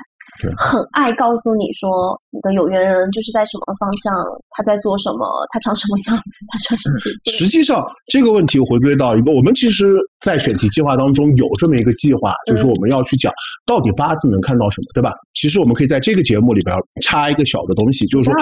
[0.57, 4.13] 很爱告诉你说，你的有缘人就是在什么方向，
[4.51, 6.97] 他在做什么，他长什么样子，他穿什么。
[7.31, 7.81] 实际上，
[8.11, 13.31] 这个问题回归到一个，我们其实，在选题计划当中有这么一个计划，就是我们要去讲
[13.65, 15.11] 到底八字能看到什么，对吧？
[15.33, 18.33] 其实我们可以在这个节目里边插一个小的东西，就是说，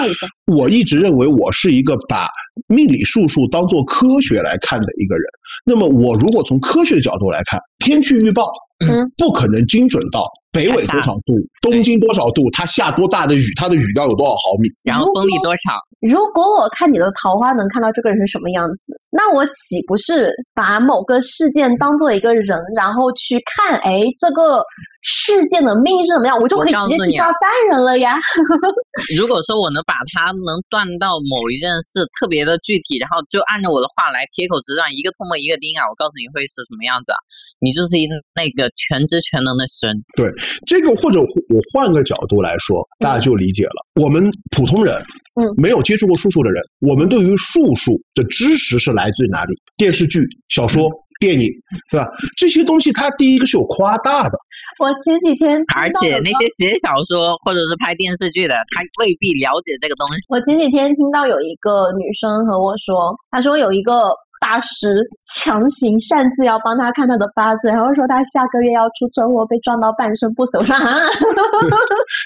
[0.54, 2.28] 我一直认为我是一个把
[2.68, 5.24] 命理术数当做科学来看的一个人。
[5.64, 8.50] 那么，我如果从科学的角度来看，天气预报。
[8.84, 15.72] 嗯，不可能精准到北纬多少度，东经多少度，它下多大的雨，它的雨量有多少毫米，然后风力多少。
[16.00, 23.78] 如果我看你的桃花能看到这个人是什么样子，那我岂不是把某个事件当做一个人，然后去看？
[23.78, 24.62] 哎，这个。
[25.02, 28.14] 事件的命运是怎么样，我就可以直接去杀单人了呀。
[29.18, 37.18] 如果说我能把它能断到某一件事特别的具体，然后就按照我的话来铁口直断，一个唾沫一个钉啊，我告诉你会是什么样子啊？
[37.58, 38.06] 你就是一
[38.38, 39.90] 那个全知全能的神。
[40.14, 40.30] 对
[40.70, 43.82] 这个，或者我换个角度来说，大家就理解了。
[43.98, 44.22] 我们
[44.54, 44.94] 普通人，
[45.34, 49.54] 嗯，没有接触过术数的人，我们对于术数的知识是来自于哪里？
[49.76, 50.86] 电视剧、小说。
[51.20, 51.46] 电影
[51.92, 52.06] 对吧？
[52.36, 54.36] 这些东西它第一个是有夸大的。
[54.78, 60.24] 我前几天，而且那些写小说或者是拍电视剧的，他未必了解这个东西。
[60.28, 64.90] 我前几天听到有一个女生和我说，她说有一个大师
[65.22, 70.58] 强行擅自要帮他看他的八字，然后说他下个月要出车祸，被撞到半身不遂。
[70.58, 70.98] 我说啊，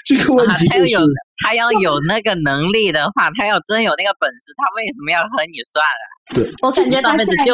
[0.03, 0.97] 这个问题就是。
[1.45, 6.03] 他要有那个能力的话，他要真有那个本事，他为什么要和你算啊？
[6.33, 7.53] 对，我感觉他现在就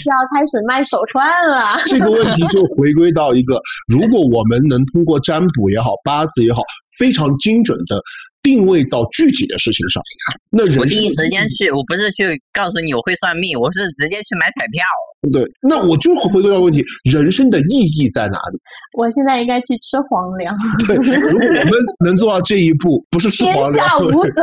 [0.00, 1.76] 是要开始卖手串了。
[1.84, 3.60] 这个问题就回归到一个，
[3.92, 6.62] 如果我们能通过占卜也好，八字也好，
[6.98, 8.00] 非常精准的
[8.48, 10.02] 定位到具体的事情上，
[10.48, 14.80] 那人我第一时间去，我不是去告诉你我会算命，我是直接去买彩票。
[15.30, 18.56] 对，那我就回归到问题，人生的意义在哪里？
[18.96, 20.56] 我现在应该去吃皇粮。
[20.86, 21.72] 对，如果我们
[22.02, 23.68] 能做到这一步，不是吃黄粮。
[23.68, 24.40] 天下无贼。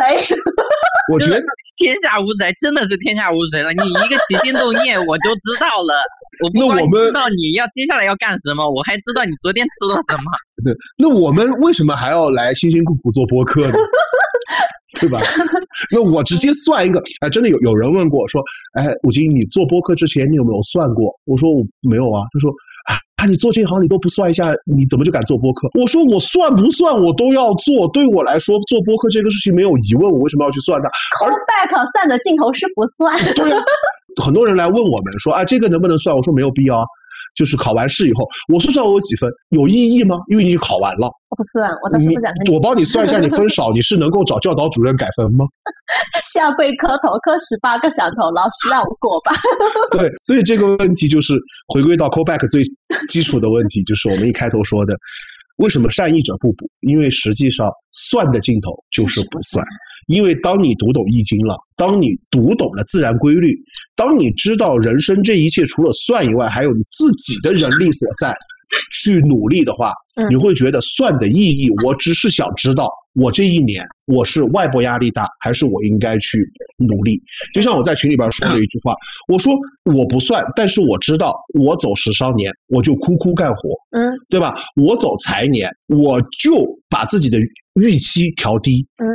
[1.11, 1.41] 我觉得
[1.77, 3.73] 天下无贼真的是天下无贼了。
[3.73, 5.97] 你一个起心动念，我就知道了。
[6.43, 10.25] 我不光知道你要接下来要干什么，我还知道你昨天吃了什么。
[10.63, 13.73] 对，那我们为什么还要来辛辛苦苦做播客呢？
[15.01, 15.19] 对吧？
[15.91, 18.41] 那我直接算一个，哎，真的有有人问过说，
[18.79, 21.11] 哎，武金，你做播客之前你有没有算过？
[21.25, 22.23] 我说我没有啊。
[22.31, 22.49] 他说
[22.87, 25.67] 啊，你做这行你都不算一下，你怎么就敢做播客？
[25.77, 27.89] 我说我算不算我都要做。
[27.91, 30.87] 对我来说，做播客这个事情没有疑问，我为什么要去算它
[31.19, 33.11] ？Call back 算的镜头是不算。
[33.35, 33.59] 对啊，
[34.23, 36.15] 很多人来问我们说，啊，这个能不能算？
[36.15, 36.83] 我说没有必要。
[37.33, 40.17] 就是考完试以后，我算算我有几分，有意义吗？
[40.29, 41.07] 因为你考完了。
[41.29, 42.53] 我不算，我倒是不想跟你。
[42.53, 45.45] 我帮你算一下，你分少，你是能够找教导主任改分吗？
[46.33, 49.33] 下跪磕头，磕十八个响头，老师让我过吧。
[49.91, 51.33] 对，所以这个问题就是
[51.73, 52.61] 回归到 callback 最
[53.07, 54.95] 基础的问题，就是我们一开头说的，
[55.57, 56.69] 为什么善意者不补？
[56.81, 59.65] 因为实际上算的尽头就是不算。
[60.07, 63.57] 因为当你读懂易经了，当你读懂了自然规律，
[63.95, 68.31] 当你知道人生这一切除了算以外，还有你自己的人力所在，
[68.91, 69.93] 去努力的话，
[70.29, 71.69] 你会觉得算的意义。
[71.83, 76.39] 我只是想知道，我这一年我是外部压力大，还是我应该去
[76.77, 77.21] 努力？
[77.53, 78.93] 就像我在群里边说的一句话，
[79.27, 79.53] 我说
[79.93, 84.53] 我不算，但是我知道，我走时尚年，我就哭哭干活，嗯，对吧？
[84.75, 87.37] 我走财年，我就把自己的
[87.81, 89.07] 预期调低，嗯。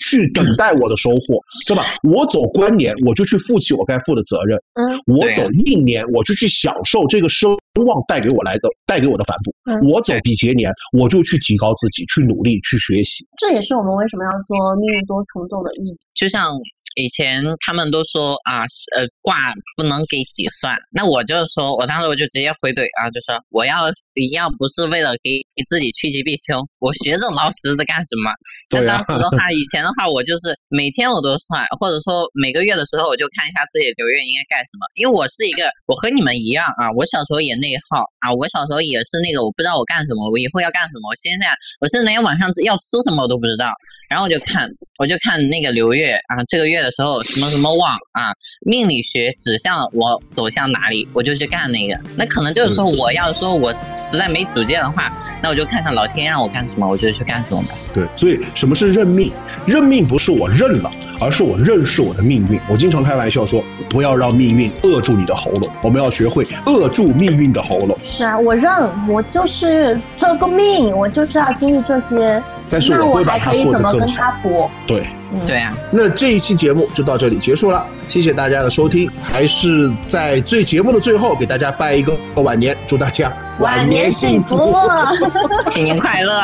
[0.00, 1.84] 去等待我的收获，对吧？
[2.02, 4.58] 我走关年，我就去负起我该负的责任。
[4.74, 7.50] 嗯，我走一年，我就去享受这个声
[7.84, 9.54] 望带给我来的、带给我的反哺。
[9.70, 13.26] 嗯，我走比劫年，我就去提高自己，去努力，去学习。
[13.38, 15.96] 这也是我们为什么要做命运多重奏的意义。
[16.14, 16.52] 就像。
[16.94, 18.62] 以前他们都说啊，
[18.96, 20.76] 呃，卦不能给己算。
[20.92, 23.90] 那我就说，我当时我就直接回怼啊，就说我要
[24.32, 28.30] 要不是为了给自己趋吉避凶，我学这老师在干什么？
[28.70, 34.86] 那当时的话，以前的话，我就是每天我都算，或者说每个月的时候，我就看一下自己流月应该干什么。
[34.94, 41.50] 因为我是一个，我和你们一样啊，我小时候也内耗啊，我小时候也是那个，我不知道我干什么，我以后要干什么，我现在
[41.82, 43.74] 我甚至连晚上要吃什么我都不知道。
[44.08, 44.66] 然后我就看，
[44.98, 48.30] 我就看那个刘月啊，这个月的时候什么什么旺啊，
[48.60, 51.98] 命理学指向我走向哪里，我就去干那个。
[52.16, 57.68] 那可能就是说，我要说我实在没主见的话，那我就看看老天让我干什么，我就去干什么吧。
[57.92, 59.32] 对，所以什么是认命？
[59.66, 60.90] 认命不是我认了，
[61.20, 62.60] 而是我认识我的命运。
[62.70, 67.98] 我经常开玩笑说，不要让命运扼住你的喉咙，我们要学会扼住命运的喉咙。
[68.04, 68.70] 是啊，我认，
[69.08, 72.40] 我就是这个命，我就是要经历这些。
[72.74, 74.68] 但是我会把它过得更好。
[74.84, 75.06] 对，
[75.46, 75.72] 对啊。
[75.92, 79.08] 那这一期节目就到这里结束了，谢谢大家的收听。
[79.22, 84.74] 还是在最节目的最后给大家拜一个晚年，祝大家晚年幸福，
[85.70, 86.34] 新年快乐。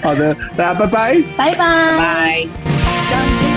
[0.00, 3.51] 好的，大家拜拜，拜拜，拜。